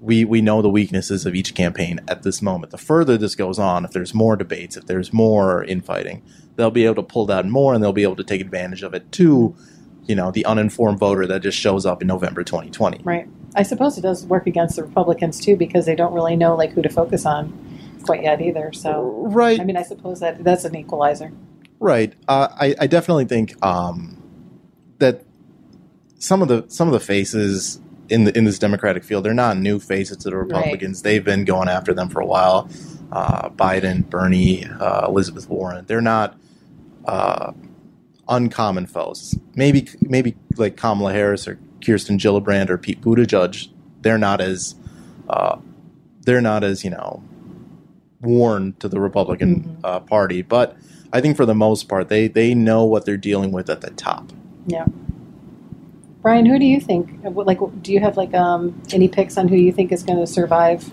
we 0.00 0.24
we 0.24 0.42
know 0.42 0.60
the 0.60 0.68
weaknesses 0.68 1.24
of 1.24 1.34
each 1.34 1.54
campaign 1.54 2.00
at 2.08 2.22
this 2.24 2.42
moment. 2.42 2.72
The 2.72 2.78
further 2.78 3.16
this 3.16 3.34
goes 3.34 3.58
on, 3.58 3.84
if 3.84 3.92
there's 3.92 4.14
more 4.14 4.36
debates, 4.36 4.76
if 4.76 4.86
there's 4.86 5.12
more 5.12 5.64
infighting, 5.64 6.22
they'll 6.56 6.70
be 6.70 6.84
able 6.84 6.96
to 6.96 7.02
pull 7.02 7.26
that 7.26 7.46
more 7.46 7.74
and 7.74 7.82
they'll 7.82 7.92
be 7.92 8.02
able 8.02 8.16
to 8.16 8.24
take 8.24 8.40
advantage 8.40 8.82
of 8.82 8.94
it 8.94 9.10
to, 9.12 9.54
you 10.06 10.14
know, 10.14 10.30
the 10.30 10.44
uninformed 10.44 10.98
voter 10.98 11.26
that 11.26 11.42
just 11.42 11.58
shows 11.58 11.84
up 11.86 12.00
in 12.02 12.08
November 12.08 12.42
2020. 12.44 13.00
right 13.04 13.28
i 13.56 13.62
suppose 13.62 13.96
it 13.96 14.00
does 14.00 14.26
work 14.26 14.46
against 14.48 14.74
the 14.76 14.82
republicans 14.82 15.40
too 15.40 15.56
because 15.56 15.86
they 15.86 15.94
don't 15.94 16.12
really 16.12 16.34
know 16.36 16.56
like 16.56 16.70
who 16.72 16.82
to 16.82 16.88
focus 16.88 17.24
on 17.24 17.52
quite 18.02 18.22
yet 18.22 18.40
either 18.40 18.72
so 18.72 19.12
Right. 19.28 19.60
i 19.60 19.64
mean 19.64 19.76
i 19.76 19.82
suppose 19.82 20.18
that 20.20 20.42
that's 20.42 20.64
an 20.64 20.74
equalizer 20.76 21.32
Right. 21.80 22.14
Uh, 22.26 22.48
I, 22.58 22.74
I 22.80 22.86
definitely 22.86 23.26
think 23.26 23.62
um, 23.62 24.16
that 24.98 25.22
some 26.18 26.40
of 26.40 26.48
the 26.48 26.64
some 26.68 26.88
of 26.88 26.92
the 26.94 27.00
faces 27.00 27.78
in 28.08 28.24
the 28.24 28.36
in 28.38 28.44
this 28.44 28.58
Democratic 28.58 29.04
field 29.04 29.24
they're 29.24 29.34
not 29.34 29.58
new 29.58 29.78
faces 29.78 30.16
to 30.18 30.30
the 30.30 30.36
Republicans. 30.36 31.02
They've 31.02 31.24
been 31.24 31.44
going 31.44 31.68
after 31.68 31.92
them 31.92 32.08
for 32.08 32.20
a 32.20 32.26
while. 32.26 32.70
Uh, 33.12 33.50
Biden, 33.50 34.08
Bernie, 34.08 34.64
uh, 34.64 35.06
Elizabeth 35.08 35.48
Warren. 35.48 35.84
They're 35.86 36.00
not 36.00 36.38
uh, 37.06 37.52
uncommon 38.28 38.86
foes. 38.86 39.38
Maybe 39.54 39.88
maybe 40.00 40.36
like 40.56 40.76
Kamala 40.76 41.12
Harris 41.12 41.46
or 41.46 41.58
Kirsten 41.84 42.18
Gillibrand 42.18 42.70
or 42.70 42.78
Pete 42.78 43.00
Buttigieg. 43.00 43.68
They're 44.02 44.18
not 44.18 44.40
as 44.40 44.74
uh, 45.28 45.58
they're 46.22 46.40
not 46.40 46.64
as 46.64 46.84
you 46.84 46.90
know 46.90 47.22
worn 48.20 48.74
to 48.78 48.88
the 48.88 49.00
Republican 49.00 49.78
uh, 49.84 50.00
Party, 50.00 50.42
but 50.42 50.76
I 51.12 51.20
think 51.20 51.36
for 51.36 51.46
the 51.46 51.54
most 51.54 51.88
part, 51.88 52.08
they 52.08 52.28
they 52.28 52.54
know 52.54 52.84
what 52.84 53.04
they're 53.04 53.16
dealing 53.16 53.52
with 53.52 53.70
at 53.70 53.80
the 53.80 53.90
top. 53.90 54.32
Yeah. 54.66 54.86
Brian, 56.22 56.46
who 56.46 56.58
do 56.58 56.64
you 56.64 56.80
think? 56.80 57.20
Like, 57.22 57.58
do 57.82 57.92
you 57.92 58.00
have 58.00 58.16
like 58.16 58.32
um, 58.32 58.80
any 58.92 59.08
picks 59.08 59.36
on 59.36 59.46
who 59.46 59.56
you 59.56 59.70
think 59.70 59.92
is 59.92 60.02
going 60.02 60.18
to 60.18 60.26
survive 60.26 60.90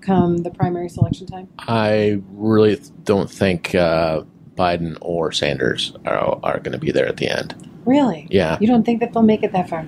come 0.00 0.38
the 0.38 0.50
primary 0.50 0.88
selection 0.88 1.26
time? 1.26 1.48
I 1.58 2.22
really 2.30 2.80
don't 3.04 3.30
think 3.30 3.74
uh, 3.74 4.22
Biden 4.56 4.96
or 5.00 5.32
Sanders 5.32 5.92
are, 6.06 6.38
are 6.42 6.58
going 6.60 6.72
to 6.72 6.78
be 6.78 6.90
there 6.90 7.06
at 7.06 7.16
the 7.16 7.28
end. 7.28 7.54
Really? 7.86 8.26
Yeah, 8.30 8.58
You 8.60 8.66
don't 8.66 8.84
think 8.84 9.00
that 9.00 9.12
they'll 9.12 9.22
make 9.22 9.42
it 9.42 9.52
that 9.52 9.68
far, 9.68 9.86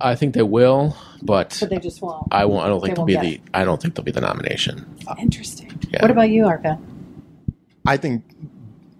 I 0.00 0.14
think 0.14 0.34
they 0.34 0.42
will, 0.42 0.96
but 1.22 1.56
but 1.60 1.70
they 1.70 1.78
just 1.78 2.00
won't. 2.00 2.28
I 2.30 2.44
won't. 2.44 2.64
I 2.64 2.68
don't 2.68 2.80
think 2.80 2.92
They 2.92 2.94
they'll 2.96 3.04
be 3.04 3.12
get 3.14 3.22
the. 3.22 3.40
I 3.52 3.64
don't 3.64 3.82
think 3.82 3.94
they'll 3.96 4.04
be 4.04 4.12
the 4.12 4.20
nomination. 4.20 4.86
Interesting. 5.18 5.78
Yeah. 5.90 6.02
What 6.02 6.10
about 6.10 6.30
you, 6.30 6.46
Arca? 6.46 6.78
I 7.86 7.96
think 7.96 8.22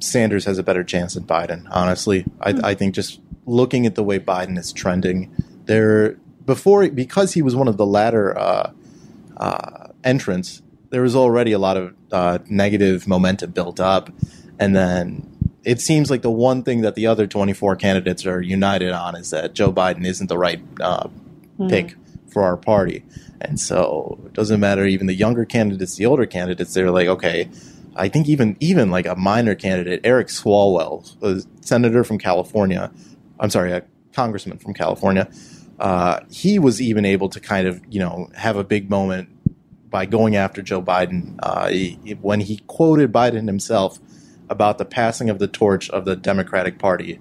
Sanders 0.00 0.44
has 0.44 0.58
a 0.58 0.62
better 0.62 0.82
chance 0.84 1.14
than 1.14 1.24
Biden. 1.24 1.66
Honestly, 1.70 2.24
I, 2.40 2.52
Hmm. 2.52 2.64
I 2.64 2.74
think 2.74 2.94
just 2.94 3.20
looking 3.46 3.86
at 3.86 3.94
the 3.94 4.02
way 4.02 4.18
Biden 4.18 4.58
is 4.58 4.72
trending, 4.72 5.30
there 5.66 6.16
before 6.44 6.88
because 6.90 7.32
he 7.34 7.42
was 7.42 7.54
one 7.54 7.68
of 7.68 7.76
the 7.76 7.86
latter 7.86 8.36
uh, 8.36 8.72
uh, 9.36 9.88
entrants, 10.04 10.62
there 10.90 11.02
was 11.02 11.14
already 11.14 11.52
a 11.52 11.58
lot 11.58 11.76
of 11.76 11.94
uh, 12.10 12.38
negative 12.50 13.06
momentum 13.06 13.52
built 13.52 13.78
up, 13.80 14.10
and 14.58 14.74
then 14.74 15.24
it 15.64 15.80
seems 15.80 16.10
like 16.10 16.22
the 16.22 16.30
one 16.30 16.62
thing 16.62 16.80
that 16.82 16.94
the 16.94 17.06
other 17.06 17.26
24 17.26 17.76
candidates 17.76 18.24
are 18.26 18.40
united 18.40 18.92
on 18.92 19.14
is 19.16 19.30
that 19.30 19.54
Joe 19.54 19.72
Biden 19.72 20.06
isn't 20.06 20.28
the 20.28 20.38
right 20.38 20.60
uh, 20.80 21.08
Hmm. 21.58 21.68
pick 21.68 21.96
for 22.28 22.44
our 22.44 22.56
party. 22.56 23.02
And 23.40 23.58
so 23.58 24.18
it 24.26 24.32
doesn't 24.32 24.60
matter 24.60 24.84
even 24.86 25.08
the 25.08 25.14
younger 25.14 25.44
candidates, 25.44 25.96
the 25.96 26.06
older 26.06 26.24
candidates, 26.26 26.72
they're 26.72 26.90
like, 26.92 27.08
okay, 27.08 27.48
I 27.96 28.08
think 28.08 28.28
even 28.28 28.56
even 28.60 28.90
like 28.92 29.06
a 29.06 29.16
minor 29.16 29.56
candidate, 29.56 30.00
Eric 30.04 30.28
Swalwell, 30.28 31.16
a 31.22 31.42
senator 31.64 32.04
from 32.04 32.18
California, 32.18 32.92
I'm 33.40 33.50
sorry, 33.50 33.72
a 33.72 33.82
congressman 34.12 34.58
from 34.58 34.72
California, 34.74 35.28
uh, 35.80 36.20
he 36.30 36.58
was 36.60 36.80
even 36.80 37.04
able 37.04 37.28
to 37.30 37.40
kind 37.40 37.66
of, 37.66 37.80
you 37.90 37.98
know, 37.98 38.28
have 38.36 38.56
a 38.56 38.62
big 38.64 38.88
moment 38.88 39.28
by 39.90 40.06
going 40.06 40.36
after 40.36 40.62
Joe 40.62 40.80
Biden 40.82 41.34
uh, 41.42 41.68
he- 41.68 42.16
when 42.20 42.38
he 42.40 42.58
quoted 42.68 43.12
Biden 43.12 43.46
himself 43.48 43.98
about 44.50 44.78
the 44.78 44.84
passing 44.84 45.30
of 45.30 45.38
the 45.38 45.48
torch 45.48 45.90
of 45.90 46.04
the 46.04 46.16
Democratic 46.16 46.78
Party 46.78 47.18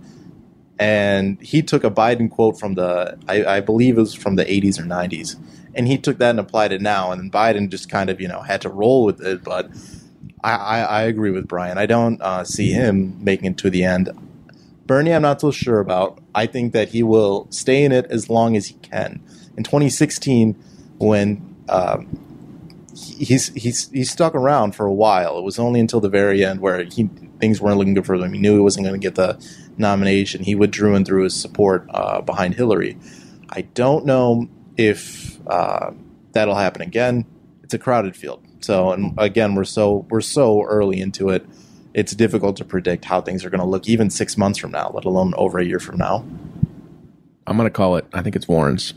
and 0.80 1.42
he 1.42 1.62
took 1.62 1.84
a 1.84 1.92
Biden 1.92 2.30
quote 2.30 2.60
from 2.60 2.76
the 2.76 3.18
I, 3.28 3.46
I 3.46 3.60
believe 3.62 3.98
it 3.98 4.02
was 4.02 4.14
from 4.14 4.36
the 4.36 4.46
80s 4.46 4.80
or 4.80 4.84
90s, 4.84 5.36
and 5.74 5.88
he 5.88 5.98
took 5.98 6.18
that 6.20 6.32
and 6.32 6.40
applied 6.40 6.72
it 6.72 6.82
now, 6.82 7.12
and 7.12 7.22
then 7.22 7.32
Biden 7.32 7.70
just 7.70 7.90
kind 7.90 8.10
of 8.10 8.22
you 8.22 8.28
know 8.28 8.42
had 8.42 8.62
to 8.62 8.70
roll 8.70 9.04
with 9.04 9.22
it. 9.22 9.44
But 9.44 9.70
I, 10.44 10.52
I, 10.52 10.80
I 10.80 11.02
agree 11.04 11.32
with 11.32 11.48
Brian. 11.48 11.78
I 11.78 11.86
don't 11.86 12.22
uh, 12.22 12.44
see 12.44 12.72
him 12.72 13.24
making 13.24 13.52
it 13.52 13.58
to 13.60 13.70
the 13.70 13.84
end. 13.84 14.10
Bernie, 14.86 15.14
I'm 15.14 15.22
not 15.22 15.42
so 15.42 15.52
sure 15.52 15.80
about. 15.80 16.20
I 16.34 16.46
think 16.46 16.74
that 16.74 16.90
he 16.90 17.04
will 17.04 17.48
stay 17.50 17.84
in 17.84 17.92
it 17.92 18.06
as 18.06 18.30
long 18.30 18.56
as 18.56 18.68
he 18.68 18.76
can. 18.76 19.22
In 19.58 19.64
2016, 19.64 20.54
when 21.00 21.56
um, 21.68 22.08
he's 22.98 23.50
he's 23.50 23.90
he 23.90 24.04
stuck 24.04 24.34
around 24.36 24.76
for 24.76 24.86
a 24.86 24.94
while. 24.94 25.38
It 25.38 25.44
was 25.44 25.60
only 25.60 25.80
until 25.80 26.00
the 26.00 26.10
very 26.10 26.44
end 26.44 26.62
where 26.62 26.84
he 26.84 27.10
things 27.40 27.62
weren't 27.62 27.78
looking 27.78 27.94
good 27.94 28.06
for 28.06 28.16
him. 28.16 28.34
He 28.34 28.40
knew 28.40 28.56
he 28.56 28.62
wasn't 28.62 28.86
going 28.86 29.00
to 29.00 29.06
get 29.06 29.16
the 29.16 29.40
nomination. 29.78 30.44
He 30.44 30.56
withdrew 30.56 30.96
and 30.96 31.06
threw 31.06 31.24
his 31.24 31.40
support 31.40 31.86
uh, 31.90 32.22
behind 32.22 32.56
Hillary. 32.56 32.98
I 33.50 33.62
don't 33.62 34.06
know 34.06 34.50
if 34.76 35.40
uh, 35.48 35.92
that'll 36.32 36.56
happen 36.56 36.82
again. 36.82 37.26
It's 37.64 37.74
a 37.74 37.80
crowded 37.80 38.16
field, 38.16 38.44
so 38.62 38.92
and 38.92 39.14
again 39.18 39.56
we're 39.56 39.66
so 39.66 40.06
we're 40.10 40.22
so 40.22 40.64
early 40.64 41.00
into 41.00 41.30
it. 41.30 41.46
It's 41.94 42.14
difficult 42.14 42.58
to 42.58 42.66
predict 42.66 43.06
how 43.06 43.22
things 43.22 43.44
are 43.44 43.50
going 43.50 43.62
to 43.62 43.66
look 43.66 43.88
even 43.90 44.10
six 44.10 44.38
months 44.38 44.60
from 44.60 44.72
now, 44.72 44.92
let 44.94 45.06
alone 45.06 45.34
over 45.36 45.58
a 45.60 45.66
year 45.66 45.80
from 45.80 45.98
now. 45.98 46.26
I'm 47.48 47.58
going 47.58 47.68
to 47.68 47.72
call 47.72 47.96
it. 47.96 48.06
I 48.14 48.22
think 48.22 48.36
it's 48.36 48.48
Warren's. 48.48 48.94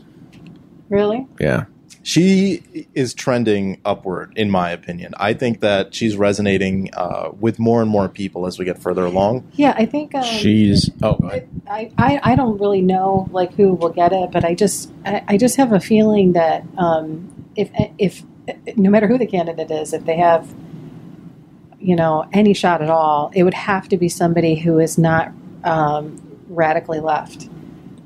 Really? 0.89 1.25
Yeah. 1.39 1.65
She 2.03 2.87
is 2.95 3.13
trending 3.13 3.79
upward, 3.85 4.33
in 4.35 4.49
my 4.49 4.71
opinion. 4.71 5.13
I 5.17 5.33
think 5.33 5.59
that 5.59 5.93
she's 5.93 6.17
resonating 6.17 6.89
uh, 6.93 7.31
with 7.39 7.59
more 7.59 7.81
and 7.81 7.89
more 7.89 8.09
people 8.09 8.47
as 8.47 8.57
we 8.57 8.65
get 8.65 8.79
further 8.79 9.05
along. 9.05 9.49
Yeah, 9.53 9.75
I 9.77 9.85
think 9.85 10.15
um, 10.15 10.23
She's. 10.23 10.89
Oh, 11.03 11.15
go 11.15 11.27
ahead. 11.27 11.49
I, 11.67 11.91
I, 11.97 12.19
I 12.23 12.35
don't 12.35 12.59
really 12.59 12.81
know 12.81 13.29
like 13.31 13.53
who 13.53 13.73
will 13.73 13.89
get 13.89 14.13
it, 14.13 14.31
but 14.31 14.43
I 14.43 14.55
just 14.55 14.91
I, 15.05 15.23
I 15.27 15.37
just 15.37 15.57
have 15.57 15.73
a 15.73 15.79
feeling 15.79 16.33
that 16.33 16.63
um, 16.77 17.45
if 17.55 17.69
if 17.97 18.23
no 18.75 18.89
matter 18.89 19.07
who 19.07 19.17
the 19.17 19.27
candidate 19.27 19.69
is, 19.69 19.93
if 19.93 20.05
they 20.05 20.17
have 20.17 20.53
you 21.79 21.95
know 21.95 22.27
any 22.33 22.53
shot 22.53 22.81
at 22.81 22.89
all, 22.89 23.31
it 23.33 23.43
would 23.43 23.53
have 23.53 23.87
to 23.89 23.97
be 23.97 24.09
somebody 24.09 24.55
who 24.55 24.79
is 24.79 24.97
not 24.97 25.31
um, 25.63 26.19
radically 26.49 26.99
left. 26.99 27.47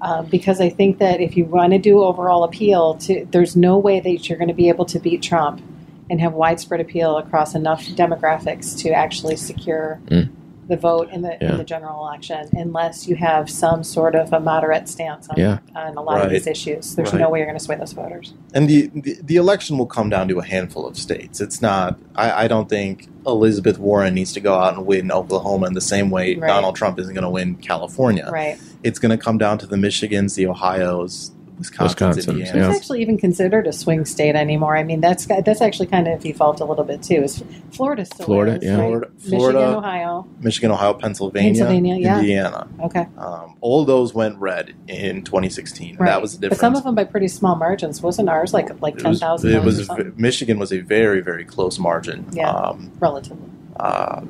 Uh, 0.02 0.22
because 0.24 0.60
I 0.60 0.70
think 0.70 1.00
that 1.00 1.22
if 1.22 1.38
you 1.38 1.46
want 1.46 1.72
to 1.72 1.80
do 1.80 2.04
overall 2.04 2.44
appeal, 2.44 2.96
to 2.96 3.26
there's 3.32 3.56
no 3.56 3.78
way 3.78 4.00
that 4.00 4.30
you're 4.30 4.38
going 4.38 4.50
to 4.50 4.54
be 4.54 4.70
able 4.70 4.86
to 4.86 5.00
beat 5.00 5.22
Trump 5.22 5.62
and 6.10 6.22
have 6.22 6.34
widespread 6.34 6.82
appeal 6.82 7.18
across 7.18 7.56
enough 7.56 7.84
demographics 7.86 8.78
to 8.80 8.92
actually 8.92 9.36
secure 9.36 10.00
Mm. 10.08 10.30
The 10.68 10.78
vote 10.78 11.10
in 11.12 11.22
the 11.22 11.38
Yeah. 11.42 11.52
in 11.52 11.58
the 11.58 11.64
general 11.64 12.00
election, 12.06 12.48
unless 12.54 13.08
you 13.08 13.16
have 13.18 13.50
some 13.50 13.84
sort 13.84 14.16
of 14.16 14.34
a 14.34 14.40
moderate 14.40 14.88
stance 14.90 15.28
on, 15.30 15.36
Yeah. 15.38 15.60
on 15.76 15.96
a 15.96 16.02
lot 16.02 16.22
of 16.24 16.32
these 16.32 16.48
issues. 16.48 16.96
There's 16.96 17.14
Right. 17.14 17.20
no 17.20 17.30
way 17.30 17.40
you're 17.40 17.46
going 17.48 17.58
to 17.58 17.64
sway 17.64 17.76
those 17.76 17.94
voters. 17.94 18.34
And 18.54 18.68
the, 18.68 18.90
the 18.94 19.18
the 19.24 19.36
election 19.36 19.78
will 19.78 19.86
come 19.86 20.10
down 20.10 20.28
to 20.30 20.40
a 20.40 20.46
handful 20.46 20.88
of 20.88 20.98
states. 20.98 21.40
It's 21.40 21.62
not. 21.62 22.00
I, 22.16 22.46
I 22.46 22.48
don't 22.48 22.68
think 22.70 23.08
Elizabeth 23.28 23.78
Warren 23.78 24.14
needs 24.16 24.34
to 24.34 24.40
go 24.40 24.56
out 24.56 24.76
and 24.76 24.86
win 24.86 25.12
Oklahoma 25.12 25.68
in 25.68 25.74
the 25.74 25.82
same 25.82 26.10
way 26.10 26.36
Right. 26.36 26.48
Donald 26.48 26.76
Trump 26.76 27.00
isn't 27.00 27.14
going 27.14 27.24
to 27.24 27.30
win 27.30 27.56
California. 27.56 28.30
Right. 28.32 28.58
It's 28.84 29.00
going 29.00 29.12
to 29.12 29.18
come 29.24 29.38
down 29.38 29.58
to 29.60 29.68
the 29.68 29.76
Michigans, 29.78 30.36
the 30.36 30.48
Ohio's, 30.48 31.32
Wisconsin's, 31.58 31.96
Wisconsin's, 31.96 32.28
Indiana. 32.28 32.60
Yeah. 32.60 32.68
It's 32.70 32.78
actually 32.80 33.02
even 33.02 33.18
considered 33.18 33.68
a 33.68 33.74
swing 33.74 34.06
state 34.06 34.36
anymore. 34.36 34.76
I 34.76 34.84
mean, 34.84 35.02
that's 35.02 35.26
that's 35.26 35.62
actually 35.62 35.88
kind 35.88 36.08
of 36.08 36.26
evolved 36.26 36.60
a 36.60 36.66
little 36.66 36.84
bit 36.84 37.02
too. 37.02 37.24
Is 37.24 37.44
Florida 37.72 38.06
still 38.06 38.26
Florida, 38.26 38.58
is, 38.58 38.64
yeah. 38.64 38.78
right? 38.78 39.04
Florida, 39.20 39.60
Michigan, 39.60 39.76
Ohio. 39.76 40.28
Michigan, 40.40 40.72
Ohio, 40.72 40.94
Pennsylvania, 40.94 41.50
Pennsylvania, 41.52 41.96
yeah. 41.96 42.20
Indiana. 42.20 42.68
Okay. 42.82 43.08
Um, 43.18 43.56
all 43.62 43.86
those 43.86 44.14
went 44.14 44.38
red 44.38 44.76
in 44.88 45.24
2016. 45.24 45.96
Right. 45.96 46.08
That 46.08 46.22
was 46.22 46.34
the 46.34 46.40
difference. 46.40 46.60
But 46.60 46.66
some 46.66 46.76
of 46.76 46.84
them 46.84 46.96
by 46.96 47.06
pretty 47.06 47.30
small 47.30 47.56
margins. 47.56 48.02
Wasn't 48.02 48.28
ours 48.30 48.54
like 48.54 48.82
like 48.82 48.98
it 48.98 49.06
was, 49.06 49.20
thousand? 49.20 49.52
it 49.52 49.64
was 49.64 49.90
Michigan 50.18 50.60
was 50.60 50.74
a 50.74 50.80
very 50.82 51.22
very 51.22 51.46
close 51.46 51.80
margin. 51.80 52.28
Yeah. 52.32 52.50
Um, 52.50 52.92
relatively. 53.00 53.50
uh, 53.78 54.22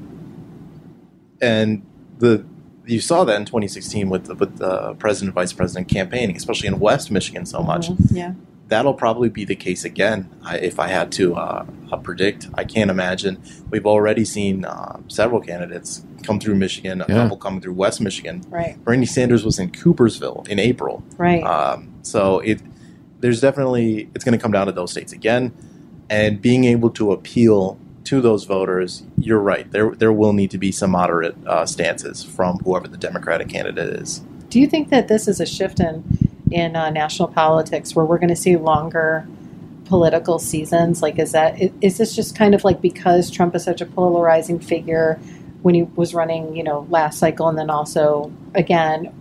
and 1.42 1.86
the 2.20 2.46
you 2.86 3.02
saw 3.02 3.24
that 3.24 3.36
in 3.36 3.46
2016 3.46 4.10
with 4.10 4.26
the, 4.26 4.36
with 4.36 4.58
the 4.58 4.94
president 4.96 5.30
and 5.30 5.36
vice 5.36 5.54
president 5.54 5.88
campaigning, 5.88 6.36
especially 6.36 6.68
in 6.68 6.80
West 6.80 7.12
Michigan 7.12 7.46
so 7.46 7.62
much. 7.62 7.90
Mhm. 7.90 8.08
Yeah. 8.12 8.34
That'll 8.68 8.94
probably 8.96 9.30
be 9.30 9.46
the 9.46 9.56
case 9.56 9.86
again 9.86 10.30
I, 10.44 10.58
if 10.58 10.80
I 10.80 10.88
had 10.88 11.12
to 11.14 11.36
uh, 11.36 11.66
uh, 11.92 11.98
predict. 11.98 12.48
I 12.56 12.64
can't 12.64 12.90
imagine. 12.90 13.38
We've 13.70 13.86
already 13.86 14.26
seen 14.26 14.66
uh, 14.66 15.00
several 15.08 15.40
candidates 15.40 16.04
come 16.24 16.40
through 16.40 16.56
Michigan, 16.56 17.02
a 17.02 17.06
Yeah. 17.08 17.16
couple 17.24 17.38
coming 17.38 17.62
through 17.62 17.74
West 17.74 18.02
Michigan. 18.02 18.44
Right. 18.50 18.84
Bernie 18.84 19.06
Sanders 19.06 19.46
was 19.46 19.60
in 19.60 19.70
Coopersville 19.72 20.48
in 20.48 20.58
April. 20.58 21.04
Right. 21.18 21.44
Um, 21.44 21.90
so 22.02 22.40
it 22.40 22.60
there's 23.20 23.40
definitely 23.40 24.10
it's 24.16 24.24
going 24.24 24.38
to 24.38 24.42
come 24.42 24.52
down 24.52 24.66
to 24.66 24.72
those 24.72 24.92
states 24.92 25.14
again, 25.14 25.52
and 26.10 26.42
being 26.42 26.66
able 26.66 26.90
to 26.92 27.12
appeal 27.12 27.78
to 28.06 28.22
those 28.22 28.46
voters. 28.46 29.04
You're 29.18 29.40
right. 29.40 29.70
There 29.72 29.92
there 29.92 30.14
will 30.14 30.34
need 30.34 30.52
to 30.52 30.58
be 30.58 30.72
some 30.72 30.92
moderate 30.92 31.36
uh, 31.46 31.66
stances 31.66 32.24
from 32.24 32.60
whoever 32.60 32.88
the 32.88 32.98
Democratic 32.98 33.50
candidate 33.50 33.90
is. 34.02 34.24
Do 34.50 34.60
you 34.60 34.68
think 34.68 34.90
that 34.90 35.08
this 35.08 35.28
is 35.28 35.40
a 35.40 35.46
shift 35.46 35.80
in 35.80 36.04
in 36.52 36.76
uh, 36.76 36.90
national 36.90 37.30
politics 37.30 37.96
where 37.96 38.06
we're 38.06 38.20
going 38.20 38.30
to 38.30 38.36
see 38.36 38.56
longer 38.56 39.28
political 39.86 40.40
seasons? 40.40 41.02
Like, 41.02 41.20
is 41.20 41.32
that 41.32 41.60
is 41.82 41.98
this 41.98 42.16
just 42.16 42.36
kind 42.36 42.56
of 42.56 42.64
like 42.64 42.82
because 42.82 43.30
Trump 43.30 43.56
is 43.56 43.64
such 43.64 43.82
a 43.82 43.86
polarizing 43.86 44.60
figure 44.60 45.20
when 45.62 45.74
he 45.74 45.84
was 45.84 46.14
running, 46.14 46.56
you 46.56 46.64
know, 46.64 46.86
last 46.90 47.18
cycle, 47.18 47.48
and 47.48 47.58
then 47.58 47.70
also 47.70 48.32
again, 48.54 49.14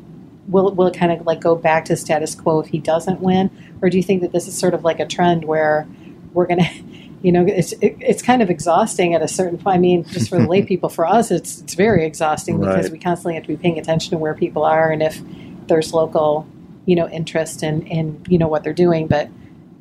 will 0.47 0.73
will 0.75 0.89
it 0.89 0.97
kind 0.97 1.11
of 1.11 1.27
like 1.27 1.41
go 1.41 1.57
back 1.57 1.87
to 1.87 1.97
status 1.97 2.35
quo 2.35 2.61
if 2.61 2.67
he 2.67 2.79
doesn't 2.79 3.21
win, 3.21 3.51
or 3.81 3.89
do 3.89 3.97
you 3.97 4.03
think 4.03 4.21
that 4.21 4.33
this 4.33 4.47
is 4.47 4.57
sort 4.57 4.75
of 4.75 4.85
like 4.85 5.01
a 5.01 5.07
trend 5.07 5.47
where 5.47 5.89
we're 6.35 6.47
going 6.47 6.59
to 6.65 6.94
you 7.25 7.33
know, 7.33 7.47
it's 7.47 7.73
it, 7.73 7.97
it's 8.01 8.21
kind 8.21 8.43
of 8.43 8.51
exhausting 8.51 9.15
at 9.15 9.23
a 9.23 9.29
certain 9.29 9.57
point. 9.57 9.77
I 9.77 9.79
mean, 9.79 10.05
just 10.05 10.29
for 10.29 10.37
the 10.37 10.47
lay 10.47 10.63
people, 10.67 10.91
for 10.91 11.07
us, 11.07 11.31
it's 11.31 11.63
it's 11.63 11.73
very 11.73 12.05
exhausting 12.05 12.61
because 12.61 12.91
we 12.91 12.99
constantly 12.99 13.35
have 13.35 13.45
to 13.45 13.49
be 13.49 13.57
paying 13.57 13.79
attention 13.79 14.11
to 14.11 14.19
where 14.19 14.35
people 14.35 14.63
are 14.63 14.93
and 14.93 15.03
if 15.03 15.23
there's 15.67 15.95
local, 15.95 16.47
you 16.85 16.95
know, 16.95 17.09
interest 17.09 17.63
in 17.63 17.87
in 17.87 18.23
you 18.29 18.37
know 18.37 18.47
what 18.47 18.63
they're 18.63 18.75
doing. 18.75 19.07
But 19.07 19.31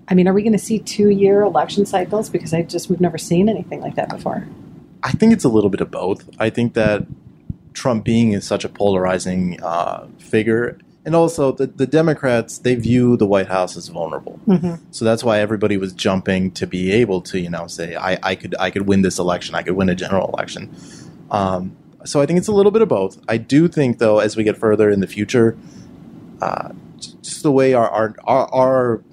I 0.08 0.14
mean, 0.14 0.30
are 0.30 0.34
we 0.34 0.42
going 0.42 0.54
to 0.54 0.58
see 0.58 0.80
two 0.80 1.10
year 1.10 1.42
election 1.42 1.86
cycles? 1.86 2.30
Because 2.30 2.54
I 2.54 2.62
just 2.62 2.90
we've 2.90 3.02
never 3.02 3.18
seen 3.18 3.50
anything 3.50 3.82
like 3.82 3.96
that 3.96 4.08
before. 4.08 4.48
I 5.04 5.12
think 5.12 5.34
it's 5.34 5.44
a 5.44 5.50
little 5.50 5.70
bit 5.70 5.82
of 5.82 5.92
both. 5.92 6.30
I 6.40 6.50
think 6.50 6.76
that 6.76 7.06
Trump 7.74 8.06
being 8.06 8.32
is 8.32 8.48
such 8.48 8.64
a 8.64 8.70
polarizing 8.70 9.62
uh, 9.62 10.08
figure, 10.18 10.80
and 11.06 11.16
also 11.16 11.52
the, 11.52 11.68
the 11.68 11.88
Democrats 11.88 12.60
they 12.60 12.76
view 12.76 13.18
the 13.18 13.26
White 13.26 13.48
House 13.48 13.76
as 13.76 13.88
vulnerable. 13.88 14.40
Mm-hmm. 14.48 14.76
So 14.92 15.06
that's 15.06 15.24
why 15.24 15.40
everybody 15.40 15.78
was 15.78 15.94
jumping 15.94 16.52
to 16.52 16.68
be 16.68 16.92
able 16.92 17.22
to, 17.22 17.40
you 17.40 17.50
know, 17.50 17.68
say 17.68 17.96
I, 17.96 18.18
I 18.24 18.36
could 18.36 18.56
I 18.60 18.70
could 18.70 18.88
win 18.88 19.02
this 19.02 19.20
election, 19.20 19.56
I 19.56 19.64
could 19.64 19.76
win 19.76 19.90
a 19.90 19.96
general 19.96 20.30
election. 20.30 20.74
Um, 21.32 21.76
so 22.06 22.22
I 22.22 22.26
think 22.26 22.38
it's 22.38 22.48
a 22.48 22.54
little 22.54 22.72
bit 22.72 22.82
of 22.82 22.90
both. 22.90 23.18
I 23.28 23.38
do 23.38 23.68
think, 23.68 24.00
though, 24.00 24.20
as 24.20 24.36
we 24.36 24.44
get 24.44 24.58
further 24.58 24.90
in 24.90 25.00
the 25.00 25.08
future, 25.08 25.58
uh, 26.42 26.72
just 26.98 27.44
the 27.44 27.52
way 27.52 27.74
our 27.74 27.90
our 27.90 28.16
our, 28.24 28.54
our 28.54 29.04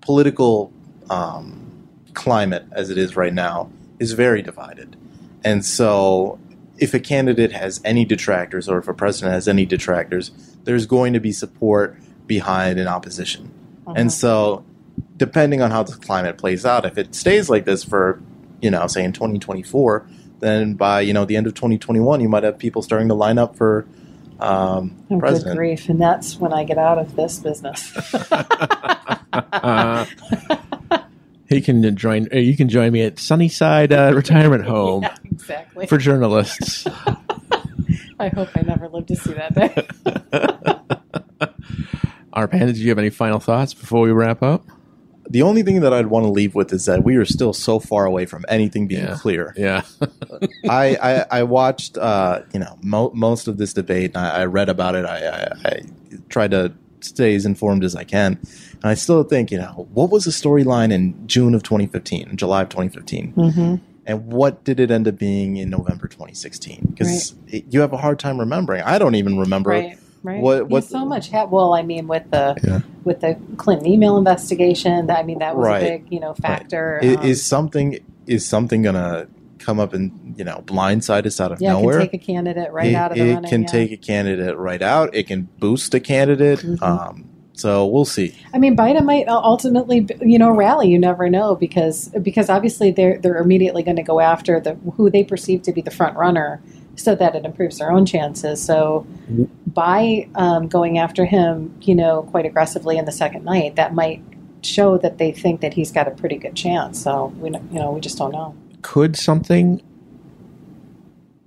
political 0.00 0.72
um, 1.10 1.88
climate 2.14 2.64
as 2.72 2.90
it 2.90 2.98
is 2.98 3.16
right 3.16 3.34
now 3.34 3.70
is 3.98 4.12
very 4.12 4.42
divided, 4.42 4.96
and 5.44 5.64
so 5.64 6.38
if 6.78 6.92
a 6.92 7.00
candidate 7.00 7.52
has 7.52 7.80
any 7.84 8.04
detractors 8.04 8.68
or 8.68 8.78
if 8.78 8.86
a 8.86 8.92
president 8.92 9.32
has 9.32 9.48
any 9.48 9.64
detractors, 9.64 10.30
there's 10.66 10.84
going 10.86 11.14
to 11.14 11.20
be 11.20 11.32
support 11.32 11.96
behind 12.26 12.78
an 12.78 12.86
opposition, 12.88 13.50
and 13.96 14.12
so 14.12 14.64
depending 15.16 15.62
on 15.62 15.70
how 15.70 15.82
the 15.82 15.92
climate 15.96 16.36
plays 16.36 16.66
out, 16.66 16.84
if 16.84 16.98
it 16.98 17.14
stays 17.14 17.48
like 17.48 17.64
this 17.64 17.82
for 17.82 18.20
you 18.60 18.70
know, 18.70 18.86
say 18.86 19.04
in 19.04 19.12
2024, 19.12 20.06
then 20.40 20.74
by 20.74 21.00
you 21.00 21.12
know 21.12 21.24
the 21.24 21.36
end 21.36 21.46
of 21.46 21.54
2021, 21.54 22.20
you 22.20 22.28
might 22.28 22.42
have 22.42 22.58
people 22.58 22.82
starting 22.82 23.08
to 23.08 23.14
line 23.14 23.38
up 23.38 23.56
for 23.56 23.86
um, 24.40 24.94
Oh, 25.10 25.18
good 25.18 25.44
grief! 25.56 25.88
And 25.88 26.00
that's 26.00 26.36
when 26.38 26.52
I 26.52 26.64
get 26.64 26.76
out 26.78 26.98
of 26.98 27.16
this 27.16 27.38
business. 27.38 27.92
Uh, 29.32 30.06
he 31.48 31.60
can 31.60 31.96
join. 31.96 32.28
uh, 32.32 32.36
You 32.38 32.56
can 32.56 32.68
join 32.68 32.92
me 32.92 33.02
at 33.02 33.18
Sunnyside 33.18 33.92
uh, 33.92 34.12
Retirement 34.14 34.64
Home 34.68 35.02
yeah, 35.02 35.16
exactly. 35.24 35.86
for 35.86 35.98
journalists. 35.98 36.86
I 38.18 38.28
hope 38.28 38.48
I 38.54 38.62
never 38.62 38.88
live 38.88 39.06
to 39.06 39.16
see 39.16 39.32
that 39.34 39.54
day. 39.54 41.48
Our 42.32 42.48
Panda, 42.48 42.66
did 42.66 42.76
you 42.78 42.88
have 42.90 42.98
any 42.98 43.10
final 43.10 43.40
thoughts 43.40 43.72
before 43.74 44.02
we 44.02 44.10
wrap 44.12 44.42
up? 44.42 44.64
The 45.28 45.42
only 45.42 45.62
thing 45.62 45.80
that 45.80 45.92
I'd 45.92 46.06
want 46.06 46.24
to 46.24 46.30
leave 46.30 46.54
with 46.54 46.72
is 46.72 46.84
that 46.84 47.02
we 47.02 47.16
are 47.16 47.24
still 47.24 47.52
so 47.52 47.80
far 47.80 48.04
away 48.04 48.26
from 48.26 48.44
anything 48.48 48.86
being 48.86 49.04
Yeah. 49.04 49.16
clear. 49.18 49.54
Yeah. 49.56 49.82
I, 50.68 50.96
I 51.02 51.24
I 51.38 51.42
watched 51.42 51.96
uh, 51.98 52.42
you 52.52 52.60
know 52.60 52.78
mo- 52.82 53.10
most 53.14 53.48
of 53.48 53.56
this 53.58 53.72
debate. 53.72 54.12
And 54.14 54.24
I, 54.24 54.42
I 54.42 54.44
read 54.44 54.68
about 54.68 54.94
it. 54.94 55.04
I, 55.04 55.26
I, 55.26 55.48
I 55.64 55.80
tried 56.28 56.52
to 56.52 56.72
stay 57.00 57.34
as 57.34 57.44
informed 57.46 57.82
as 57.84 57.96
I 57.96 58.04
can, 58.04 58.38
and 58.74 58.84
I 58.84 58.94
still 58.94 59.24
think 59.24 59.50
you 59.50 59.58
know 59.58 59.88
what 59.92 60.10
was 60.10 60.26
the 60.26 60.30
storyline 60.30 60.92
in 60.92 61.26
June 61.26 61.54
of 61.54 61.62
2015, 61.64 62.36
July 62.36 62.62
of 62.62 62.68
2015, 62.68 63.32
mm-hmm. 63.32 63.74
And 64.06 64.26
what 64.26 64.64
did 64.64 64.80
it 64.80 64.90
end 64.90 65.06
up 65.08 65.18
being 65.18 65.56
in 65.56 65.68
November 65.70 66.06
2016? 66.08 66.88
Because 66.90 67.34
you 67.50 67.80
have 67.80 67.92
a 67.92 67.96
hard 67.96 68.18
time 68.18 68.38
remembering. 68.38 68.82
I 68.82 68.98
don't 68.98 69.14
even 69.16 69.38
remember. 69.38 69.70
Right. 69.70 69.98
Right. 70.22 70.40
What- 70.40 70.68
what- 70.68 70.84
so 70.84 71.04
much? 71.04 71.30
Ha- 71.30 71.44
well, 71.44 71.74
I 71.74 71.82
mean, 71.82 72.08
with 72.08 72.30
the 72.30 72.56
Yeah. 72.64 72.80
with 73.04 73.20
the 73.20 73.36
Clinton 73.58 73.86
email 73.86 74.16
investigation, 74.16 75.08
I 75.10 75.22
mean, 75.22 75.38
that 75.38 75.56
was 75.56 75.66
Right. 75.66 75.82
a 75.82 75.86
big 75.98 76.06
you 76.10 76.18
know 76.20 76.34
factor. 76.34 77.00
I- 77.02 77.14
um, 77.14 77.24
Is 77.24 77.44
something 77.44 77.98
is 78.26 78.44
something 78.44 78.82
gonna 78.82 79.26
come 79.60 79.78
up 79.78 79.94
and 79.94 80.34
you 80.36 80.44
know 80.44 80.62
blindside 80.66 81.26
us 81.26 81.40
out 81.40 81.52
of 81.52 81.60
yeah, 81.60 81.70
it 81.70 81.80
nowhere? 81.80 82.00
can 82.00 82.08
take 82.10 82.14
a 82.22 82.24
candidate 82.24 82.72
right 82.72 82.90
it, 82.90 82.94
out 82.94 83.10
of 83.12 83.18
the 83.18 83.24
it 83.24 83.34
running. 83.34 83.50
can 83.50 83.60
yeah. 83.62 83.66
take 83.68 83.92
a 83.92 83.96
candidate 83.96 84.56
right 84.56 84.82
out. 84.82 85.14
It 85.14 85.28
can 85.28 85.48
boost 85.60 85.94
a 85.94 86.00
candidate. 86.00 86.58
Mhm. 86.60 86.82
Um, 86.82 87.24
so 87.56 87.86
we'll 87.86 88.04
see. 88.04 88.36
I 88.52 88.58
mean, 88.58 88.76
Biden 88.76 89.04
might 89.04 89.26
ultimately, 89.28 90.06
you 90.20 90.38
know, 90.38 90.50
rally. 90.50 90.88
You 90.88 90.98
never 90.98 91.28
know 91.30 91.56
because 91.56 92.08
because 92.22 92.50
obviously 92.50 92.90
they're 92.90 93.18
they're 93.18 93.38
immediately 93.38 93.82
going 93.82 93.96
to 93.96 94.02
go 94.02 94.20
after 94.20 94.60
the 94.60 94.74
who 94.96 95.10
they 95.10 95.24
perceive 95.24 95.62
to 95.62 95.72
be 95.72 95.80
the 95.80 95.90
front 95.90 96.16
runner, 96.18 96.60
so 96.96 97.14
that 97.14 97.34
it 97.34 97.46
improves 97.46 97.78
their 97.78 97.90
own 97.90 98.04
chances. 98.04 98.62
So 98.62 99.06
by 99.66 100.28
um, 100.34 100.68
going 100.68 100.98
after 100.98 101.24
him, 101.24 101.74
you 101.80 101.94
know, 101.94 102.28
quite 102.30 102.44
aggressively 102.44 102.98
in 102.98 103.06
the 103.06 103.12
second 103.12 103.44
night, 103.44 103.76
that 103.76 103.94
might 103.94 104.22
show 104.60 104.98
that 104.98 105.16
they 105.16 105.32
think 105.32 105.62
that 105.62 105.72
he's 105.72 105.90
got 105.90 106.06
a 106.06 106.10
pretty 106.10 106.36
good 106.36 106.54
chance. 106.54 107.02
So 107.02 107.32
we 107.38 107.50
you 107.50 107.78
know 107.78 107.90
we 107.90 108.00
just 108.00 108.18
don't 108.18 108.32
know. 108.32 108.54
Could 108.82 109.16
something 109.16 109.82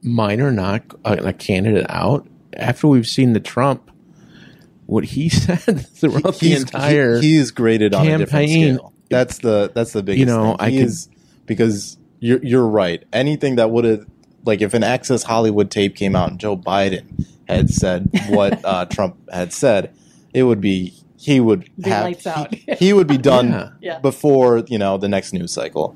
minor 0.01 0.51
knock 0.51 0.95
a, 1.05 1.27
a 1.27 1.33
candidate 1.33 1.85
out 1.87 2.27
after 2.53 2.87
we've 2.87 3.07
seen 3.07 3.33
the 3.33 3.39
Trump? 3.39 3.91
What 4.89 5.03
he 5.05 5.29
said 5.29 5.85
throughout 5.87 6.39
the 6.39 6.53
entire 6.55 7.19
he, 7.21 7.37
he's 7.37 7.51
graded 7.51 7.93
on 7.93 8.07
a 8.07 8.17
different 8.17 8.49
scale. 8.49 8.93
That's 9.09 9.37
the 9.39 9.71
that's 9.73 9.93
the 9.93 10.01
biggest. 10.03 10.19
You 10.19 10.25
know, 10.25 10.51
thing. 10.51 10.55
I 10.59 10.69
He 10.71 10.77
could- 10.79 10.87
is 10.87 11.09
because 11.45 11.97
you're 12.19 12.43
you're 12.43 12.65
right. 12.67 13.03
Anything 13.13 13.55
that 13.57 13.69
would 13.71 13.85
have 13.85 14.05
like 14.45 14.61
if 14.61 14.73
an 14.73 14.83
Access 14.83 15.23
Hollywood 15.23 15.69
tape 15.69 15.95
came 15.95 16.15
out 16.15 16.31
and 16.31 16.39
Joe 16.39 16.57
Biden 16.57 17.25
had 17.47 17.69
said 17.69 18.09
what 18.29 18.63
uh, 18.65 18.85
Trump 18.85 19.17
had 19.31 19.53
said, 19.53 19.93
it 20.33 20.43
would 20.43 20.59
be 20.61 20.93
he 21.17 21.39
would 21.39 21.69
Be 21.77 21.89
have 21.89 22.03
lights 22.05 22.25
out. 22.25 22.53
He, 22.55 22.73
he 22.79 22.93
would 22.93 23.07
be 23.07 23.17
done 23.31 23.49
Yeah. 23.51 23.69
Yeah. 23.81 23.99
before 23.99 24.59
you 24.67 24.77
know 24.79 24.97
the 24.97 25.07
next 25.09 25.33
news 25.33 25.51
cycle. 25.51 25.95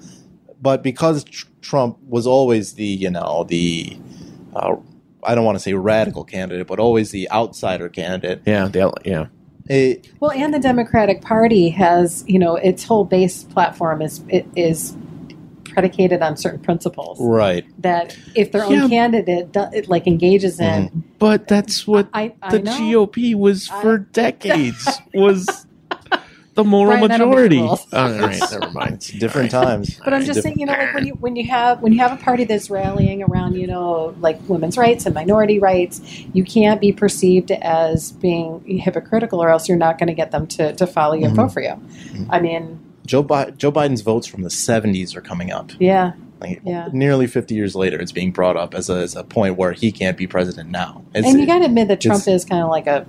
But 0.62 0.84
because 0.84 1.24
tr- 1.24 1.48
Trump 1.62 1.98
was 2.08 2.28
always 2.28 2.74
the 2.74 2.86
you 2.86 3.10
know 3.10 3.44
the 3.50 3.98
uh, 4.56 4.76
I 5.26 5.36
don't 5.36 5.46
want 5.46 5.56
to 5.56 5.60
say 5.60 5.74
radical 5.74 6.24
candidate, 6.24 6.68
but 6.68 6.80
always 6.80 7.12
the 7.12 7.30
outsider 7.32 7.90
candidate. 7.90 8.42
yeah, 8.46 8.68
the, 8.68 8.92
yeah. 9.06 9.28
It, 9.68 10.12
Well, 10.20 10.32
and 10.32 10.54
the 10.54 10.60
Democratic 10.60 11.22
Party 11.22 11.70
has, 11.70 12.26
you 12.28 12.38
know, 12.38 12.56
its 12.58 12.84
whole 12.84 13.06
base 13.06 13.44
platform 13.46 14.02
is 14.02 14.22
it 14.28 14.46
is 14.56 14.96
predicated 15.64 16.22
on 16.22 16.38
certain 16.38 16.60
principles 16.60 17.18
right. 17.20 17.66
that 17.82 18.16
if 18.36 18.52
their 18.52 18.70
Yeah. 18.70 18.84
own 18.84 18.90
candidate 18.90 19.52
do, 19.54 19.66
like 19.88 20.06
engages 20.06 20.60
in, 20.60 20.90
mm-hmm. 20.90 21.00
But 21.18 21.48
that's 21.48 21.88
what 21.88 22.10
I, 22.14 22.34
I 22.42 22.52
the 22.52 22.60
know. 22.60 22.78
GOP 23.08 23.34
was 23.36 23.70
I- 23.70 23.82
for 23.82 23.98
decades 24.00 24.86
was 25.14 25.63
the 26.56 26.64
moral 26.64 26.98
Brian, 26.98 27.12
I 27.12 27.18
don't 27.18 27.30
make 27.30 27.36
majority. 27.36 27.56
the 27.58 27.64
rules. 27.64 27.88
Oh, 27.94 28.04
all 28.04 28.20
right, 28.20 28.40
never 28.52 28.72
mind. 28.72 28.94
It's 28.96 29.10
different 29.20 29.52
times. 29.52 30.00
But 30.04 30.14
I'm 30.14 30.22
just 30.24 30.38
Different- 30.38 30.44
saying, 30.44 30.60
you 30.60 30.66
know, 30.66 30.74
like 30.74 30.94
when 30.94 31.08
you 31.08 31.14
when 31.16 31.36
you 31.36 31.48
have 31.50 31.82
when 31.82 31.94
you 31.94 32.00
have 32.00 32.12
a 32.12 32.22
party 32.22 32.44
that's 32.44 32.70
rallying 32.70 33.24
around, 33.24 33.56
you 33.56 33.68
know, 33.68 34.16
like 34.20 34.40
women's 34.48 34.78
rights 34.78 35.06
and 35.06 35.16
minority 35.16 35.60
rights, 35.60 36.02
you 36.34 36.44
can't 36.44 36.80
be 36.80 36.92
perceived 36.92 37.52
as 37.52 38.12
being 38.12 38.64
hypocritical, 38.80 39.42
or 39.42 39.50
else 39.50 39.68
you're 39.68 39.78
not 39.78 39.98
going 39.98 40.08
to 40.08 40.14
get 40.14 40.32
them 40.32 40.46
to, 40.48 40.74
to 40.76 40.86
follow 40.88 41.14
you 41.16 41.26
and 41.26 41.36
vote 41.36 41.46
mm-hmm. 41.48 41.54
for 41.54 41.62
you. 41.62 41.70
Mm-hmm. 41.70 42.32
I 42.32 42.40
mean, 42.40 42.80
Joe 43.06 43.24
Bi- 43.24 43.52
Joe 43.52 43.72
Biden's 43.72 44.02
votes 44.02 44.28
from 44.28 44.44
the 44.44 44.50
70s 44.50 45.16
are 45.16 45.22
coming 45.22 45.52
up. 45.52 45.72
yeah, 45.80 46.14
Like, 46.40 46.62
Yeah. 46.64 46.88
Nearly 46.94 47.28
50 47.28 47.54
years 47.56 47.76
later, 47.76 48.00
it's 48.00 48.12
being 48.14 48.32
brought 48.32 48.56
up 48.56 48.74
as 48.76 48.90
a, 48.90 48.96
as 48.96 49.16
a 49.16 49.24
point 49.24 49.58
where 49.58 49.74
he 49.74 49.92
can't 49.92 50.18
be 50.18 50.28
president 50.28 50.70
now. 50.70 51.04
It's, 51.14 51.28
and 51.28 51.40
you 51.40 51.46
got 51.46 51.60
to 51.60 51.66
admit 51.66 51.88
that 51.90 52.00
Trump 52.00 52.28
is 52.28 52.46
kind 52.46 52.64
of 52.64 52.70
like 52.70 52.88
a. 52.88 53.06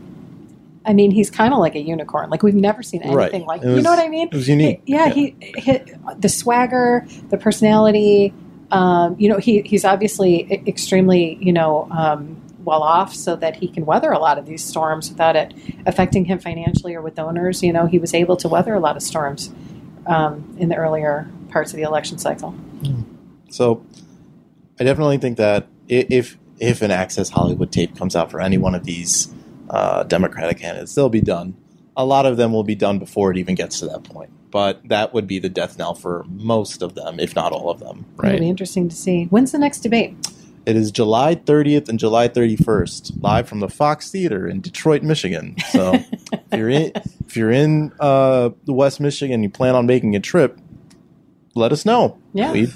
I 0.86 0.92
mean, 0.92 1.10
he's 1.10 1.30
kind 1.30 1.52
of 1.54 1.60
like 1.60 1.74
a 1.74 1.80
unicorn. 1.80 2.30
Like 2.30 2.42
we've 2.42 2.54
never 2.54 2.82
seen 2.82 3.02
anything 3.02 3.16
Right. 3.16 3.46
like. 3.46 3.62
It 3.62 3.76
you 3.76 3.82
know 3.82 3.90
what 3.90 3.98
I 3.98 4.08
mean? 4.08 4.28
it 4.28 4.34
was 4.34 4.48
unique. 4.48 4.82
Yeah, 4.86 5.08
he 5.08 5.34
hit 5.40 5.90
the 6.20 6.28
swagger, 6.28 7.06
the 7.30 7.38
personality. 7.38 8.32
Um, 8.70 9.16
you 9.18 9.28
know, 9.28 9.38
he 9.38 9.62
he's 9.62 9.84
obviously 9.84 10.50
extremely 10.66 11.38
you 11.40 11.52
know 11.52 11.88
um, 11.90 12.40
well 12.64 12.82
off, 12.82 13.14
so 13.14 13.36
that 13.36 13.56
he 13.56 13.68
can 13.68 13.86
weather 13.86 14.10
a 14.10 14.18
lot 14.18 14.36
of 14.38 14.46
these 14.46 14.64
storms 14.64 15.08
without 15.10 15.36
it 15.36 15.54
affecting 15.86 16.24
him 16.24 16.38
financially 16.38 16.94
or 16.94 17.00
with 17.02 17.14
donors. 17.14 17.62
You 17.62 17.72
know, 17.72 17.86
he 17.86 17.98
was 17.98 18.12
able 18.14 18.36
to 18.38 18.48
weather 18.48 18.74
a 18.74 18.80
lot 18.80 18.96
of 18.96 19.02
storms 19.02 19.52
um, 20.06 20.56
in 20.58 20.68
the 20.68 20.76
earlier 20.76 21.30
parts 21.50 21.72
of 21.72 21.76
the 21.76 21.82
election 21.82 22.18
cycle. 22.18 22.54
So 23.50 23.84
I 24.80 24.84
definitely 24.84 25.18
think 25.18 25.36
that 25.38 25.66
if 25.88 26.36
if 26.58 26.82
an 26.82 26.90
Access 26.90 27.28
Hollywood 27.30 27.72
tape 27.72 27.96
comes 27.96 28.14
out 28.16 28.30
for 28.30 28.40
any 28.40 28.58
one 28.58 28.74
of 28.74 28.84
these 28.84 29.32
uh, 29.70 30.03
Democratic 30.05 30.59
candidates, 30.59 30.94
they'll 30.94 31.09
be 31.09 31.20
done. 31.20 31.55
A 31.96 32.05
lot 32.05 32.27
of 32.27 32.37
them 32.37 32.53
will 32.53 32.64
be 32.64 32.74
done 32.74 32.98
before 32.98 33.31
it 33.31 33.37
even 33.37 33.55
gets 33.55 33.79
to 33.81 33.87
that 33.87 34.03
point. 34.05 34.31
But 34.50 34.88
that 34.88 35.14
would 35.14 35.27
be 35.27 35.38
the 35.38 35.48
death 35.48 35.79
knell 35.79 35.94
for 35.94 36.24
most 36.29 36.83
of 36.83 36.94
them, 36.94 37.18
if 37.20 37.35
not 37.35 37.53
all 37.53 37.70
of 37.70 37.81
them. 37.81 38.05
It'll 38.18 38.22
be 38.22 38.29
Right. 38.31 38.42
interesting 38.42 38.88
to 38.88 38.94
see. 38.96 39.24
When's 39.31 39.53
the 39.53 39.59
next 39.59 39.81
debate? 39.81 40.16
It 40.66 40.77
is 40.77 40.90
July 40.90 41.35
30th 41.35 41.88
and 41.88 41.98
July 41.98 42.27
31st, 42.29 43.22
live 43.22 43.46
from 43.48 43.61
the 43.61 43.68
Fox 43.68 44.11
Theater 44.11 44.46
in 44.48 44.61
Detroit, 44.61 45.03
Michigan. 45.03 45.57
So 45.70 45.92
if 46.33 46.40
you're 46.59 46.70
in 46.70 46.92
if 47.27 47.37
you're 47.37 47.50
in 47.50 47.92
uh, 48.00 48.50
West 48.66 48.98
Michigan, 49.00 49.35
and 49.35 49.42
you 49.44 49.50
plan 49.50 49.74
on 49.74 49.87
making 49.87 50.16
a 50.16 50.20
trip, 50.20 50.59
let 51.55 51.70
us 51.72 51.85
know. 51.85 52.16
Yeah. 52.33 52.53
We'd, 52.53 52.72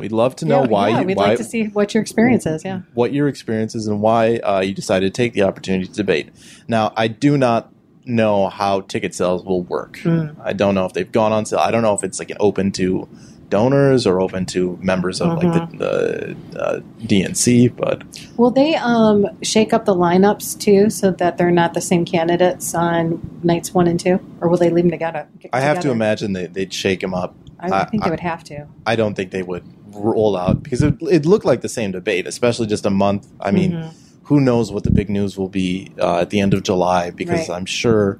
we'd 0.00 0.12
love 0.12 0.36
to 0.36 0.44
know 0.44 0.62
yeah, 0.62 0.66
why 0.68 0.88
yeah, 0.88 1.00
you 1.00 1.06
we'd 1.06 1.16
why, 1.16 1.28
like 1.28 1.38
to 1.38 1.44
see 1.44 1.64
what 1.68 1.94
your 1.94 2.02
experience 2.02 2.46
is. 2.46 2.64
Yeah. 2.64 2.80
what 2.94 3.12
your 3.12 3.28
experience 3.28 3.74
is 3.74 3.86
and 3.86 4.00
why 4.00 4.36
uh, 4.38 4.60
you 4.60 4.74
decided 4.74 5.12
to 5.14 5.16
take 5.22 5.32
the 5.32 5.42
opportunity 5.42 5.86
to 5.86 5.92
debate. 5.92 6.30
Now, 6.68 6.92
I 6.96 7.08
do 7.08 7.36
not 7.38 7.72
know 8.04 8.48
how 8.48 8.80
ticket 8.82 9.14
sales 9.14 9.44
will 9.44 9.62
work. 9.62 9.98
Hmm. 9.98 10.28
I 10.42 10.52
don't 10.52 10.74
know 10.74 10.86
if 10.86 10.92
they've 10.94 11.10
gone 11.10 11.32
on 11.32 11.44
sale. 11.46 11.58
I 11.58 11.70
don't 11.70 11.82
know 11.82 11.94
if 11.94 12.02
it's 12.04 12.18
like 12.18 12.30
an 12.30 12.36
open 12.40 12.72
to 12.72 13.08
donors 13.50 14.06
or 14.06 14.20
open 14.20 14.44
to 14.44 14.78
members 14.82 15.20
of 15.22 15.28
Mm-hmm. 15.38 15.48
like 15.48 15.70
the, 15.78 16.36
the 16.50 16.60
uh, 16.60 16.80
DNC, 17.00 17.74
but 17.76 18.02
Will 18.36 18.50
they 18.50 18.74
um, 18.76 19.26
shake 19.42 19.72
up 19.72 19.84
the 19.86 19.94
lineups 19.94 20.58
too, 20.60 20.90
so 20.90 21.10
that 21.12 21.38
they're 21.38 21.50
not 21.50 21.72
the 21.74 21.80
same 21.80 22.04
candidates 22.04 22.74
on 22.74 23.40
nights 23.42 23.72
one 23.72 23.86
and 23.86 23.98
two, 23.98 24.20
or 24.42 24.48
will 24.48 24.58
they 24.58 24.68
leave 24.70 24.84
them 24.84 24.90
together? 24.90 25.26
I 25.52 25.60
have 25.60 25.80
to 25.80 25.90
imagine 25.90 26.34
they, 26.34 26.46
they'd 26.46 26.72
shake 26.74 27.00
them 27.00 27.14
up. 27.14 27.34
I, 27.58 27.70
I 27.70 27.84
think 27.86 28.02
I- 28.02 28.06
they 28.06 28.10
would 28.10 28.20
have 28.20 28.44
to. 28.44 28.66
I 28.86 28.96
don't 28.96 29.14
think 29.14 29.30
they 29.30 29.42
would 29.42 29.64
roll 29.98 30.36
out 30.36 30.62
because 30.62 30.82
it, 30.82 30.94
it 31.02 31.26
looked 31.26 31.44
like 31.44 31.60
the 31.60 31.68
same 31.68 31.92
debate, 31.92 32.26
especially 32.26 32.66
just 32.66 32.86
a 32.86 32.90
month. 32.90 33.26
I 33.40 33.50
mean, 33.50 33.72
Mhm. 33.72 33.90
who 34.24 34.40
knows 34.40 34.70
what 34.72 34.84
the 34.84 34.90
big 34.90 35.08
news 35.10 35.36
will 35.38 35.48
be 35.48 35.90
uh, 36.00 36.18
at 36.20 36.30
the 36.30 36.40
end 36.40 36.54
of 36.54 36.62
July 36.62 37.10
because 37.10 37.48
Right. 37.48 37.56
I'm 37.56 37.66
sure 37.66 38.18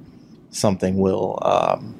something 0.51 0.97
will. 0.97 1.39
Um, 1.41 1.95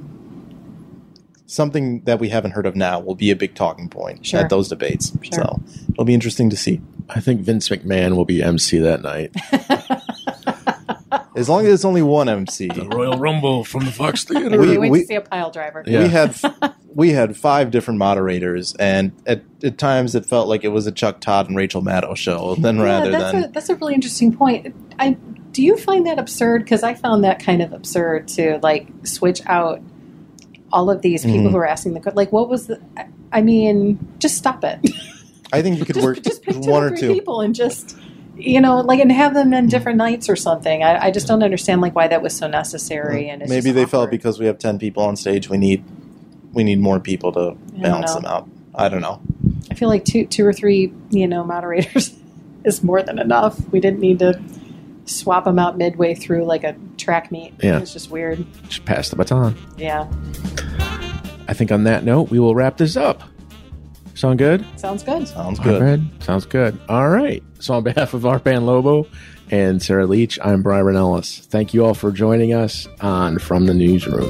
Something 1.51 2.01
that 2.05 2.19
we 2.19 2.29
haven't 2.29 2.51
heard 2.51 2.67
of 2.67 2.75
now 2.75 2.99
will 2.99 3.15
be 3.15 3.31
a 3.31 3.35
big 3.35 3.55
talking 3.55 3.89
point 3.89 4.23
Sure. 4.23 4.39
at 4.39 4.49
those 4.51 4.67
debates. 4.67 5.11
Sure. 5.23 5.33
So 5.33 5.59
it'll 5.89 6.05
be 6.05 6.13
interesting 6.13 6.51
to 6.51 6.55
see. 6.55 6.79
I 7.09 7.21
think 7.21 7.41
Vince 7.41 7.69
McMahon 7.69 8.15
will 8.15 8.23
be 8.25 8.43
MC 8.43 8.77
that 8.77 9.01
night. 9.01 9.31
As 11.35 11.49
long 11.49 11.65
as 11.65 11.73
it's 11.73 11.85
only 11.85 12.01
one 12.03 12.29
MC. 12.29 12.67
The 12.67 12.85
Royal 12.85 13.17
Rumble 13.17 13.63
from 13.63 13.85
the 13.85 13.91
Fox 13.91 14.23
Theater. 14.25 14.59
We- 14.59 14.69
We 14.71 14.77
wait 14.77 14.91
we- 14.91 14.99
to 15.01 15.05
see 15.07 15.15
a 15.15 15.21
pile 15.21 15.49
driver. 15.49 15.83
Yeah. 15.87 16.03
We 16.03 16.09
had 16.09 16.35
we 16.99 17.12
had 17.12 17.35
five 17.38 17.71
different 17.71 17.97
moderators, 17.97 18.75
and 18.75 19.12
at, 19.25 19.41
at 19.63 19.77
times 19.77 20.13
it 20.15 20.25
felt 20.25 20.47
like 20.47 20.63
it 20.63 20.67
was 20.69 20.85
a 20.85 20.91
Chuck 20.91 21.21
Todd 21.21 21.47
and 21.47 21.55
Rachel 21.57 21.81
Maddow 21.81 22.15
show. 22.15 22.55
Then 22.59 22.77
Yeah, 22.77 22.83
rather 22.83 23.12
that's 23.12 23.31
than 23.31 23.43
a 23.45 23.47
that's 23.47 23.69
a 23.69 23.75
really 23.75 23.93
interesting 23.95 24.35
point. 24.35 24.75
I 24.99 25.12
do 25.51 25.63
you 25.63 25.77
find 25.77 26.05
that 26.05 26.19
absurd? 26.19 26.63
Because 26.63 26.83
I 26.83 26.93
found 26.93 27.23
that 27.23 27.43
kind 27.43 27.62
of 27.62 27.73
absurd 27.73 28.27
to 28.29 28.59
like 28.62 28.88
switch 29.03 29.41
out 29.47 29.81
all 30.71 30.91
of 30.91 31.01
these 31.01 31.23
people 31.25 31.47
Mhm. 31.47 31.51
who 31.51 31.57
are 31.57 31.65
asking 31.67 31.93
the 31.95 32.12
like 32.15 32.31
what 32.31 32.47
was 32.49 32.67
the 32.67 32.79
I- 33.31 33.41
mean 33.41 33.97
just 34.19 34.38
stop 34.38 34.63
it 34.63 34.79
I 35.53 35.63
think 35.63 35.79
you 35.79 35.85
could 35.85 35.95
just, 35.95 36.05
work 36.05 36.21
just 36.21 36.43
pick 36.43 36.62
two 36.62 36.69
one 36.69 36.83
or 36.83 36.89
three 36.89 36.99
two. 36.99 37.13
people 37.13 37.41
and 37.41 37.55
just 37.55 37.97
you 38.38 38.62
know 38.62 38.81
like 38.81 38.99
and 38.99 39.12
have 39.12 39.33
them 39.33 39.51
in 39.51 39.67
different 39.67 39.97
nights 39.97 40.29
or 40.29 40.35
something 40.35 40.83
I, 40.83 41.05
I 41.05 41.12
just 41.12 41.25
don't 41.27 41.41
understand 41.41 41.81
like 41.81 41.95
why 41.95 42.07
that 42.07 42.21
was 42.21 42.35
so 42.38 42.47
necessary 42.47 43.29
and 43.29 43.41
it's 43.41 43.49
Maybe 43.49 43.71
they 43.71 43.85
felt 43.85 44.12
because 44.12 44.38
we 44.39 44.45
have 44.45 44.59
ten 44.59 44.77
people 44.77 45.01
on 45.03 45.15
stage, 45.15 45.49
we 45.49 45.57
need 45.57 45.83
we 46.53 46.63
need 46.63 46.79
more 46.79 46.99
people 46.99 47.31
to 47.33 47.55
balance 47.81 48.13
them 48.13 48.25
out. 48.25 48.47
I 48.75 48.89
don't 48.89 49.01
know. 49.01 49.21
I 49.71 49.75
feel 49.75 49.89
like 49.89 50.05
two 50.05 50.25
two 50.25 50.45
or 50.45 50.53
three 50.53 50.91
you 51.09 51.27
know 51.27 51.43
moderators 51.43 52.15
is 52.65 52.83
more 52.83 53.01
than 53.03 53.19
enough 53.19 53.59
we 53.71 53.79
didn't 53.79 53.99
need 53.99 54.19
to 54.19 54.39
swap 55.05 55.45
them 55.45 55.57
out 55.59 55.77
midway 55.77 56.13
through 56.15 56.45
like 56.45 56.63
a 56.63 56.75
track 56.97 57.31
meet 57.31 57.53
Yeah. 57.63 57.79
it's 57.79 57.93
just 57.93 58.12
weird 58.12 58.45
Just 58.67 58.85
pass 58.85 59.09
the 59.09 59.15
baton. 59.15 59.55
yeah 59.77 60.07
I 61.47 61.53
think 61.53 61.71
on 61.71 61.83
that 61.85 62.03
note, 62.03 62.29
we 62.29 62.38
will 62.39 62.53
wrap 62.53 62.77
this 62.77 62.95
up. 62.95 63.23
Sound 64.13 64.38
good? 64.38 64.63
sounds 64.79 65.01
good 65.01 65.27
Sounds 65.27 65.59
good. 65.59 65.81
right. 65.81 65.99
Sounds 66.23 66.45
good. 66.45 66.79
All 66.88 67.09
right. 67.09 67.41
So, 67.59 67.73
on 67.75 67.83
behalf 67.83 68.13
of 68.13 68.21
Arpan 68.21 68.65
Lobo 68.65 69.07
and 69.49 69.81
Sarah 69.81 70.05
Leach, 70.05 70.38
I'm 70.43 70.62
Brian 70.62 70.95
Ellis. 70.95 71.39
Thank 71.39 71.73
you 71.73 71.83
all 71.85 71.95
for 71.95 72.12
joining 72.12 72.53
us 72.53 72.88
on 73.01 73.39
From 73.39 73.65
the 73.65 73.73
Newsroom. 73.73 74.29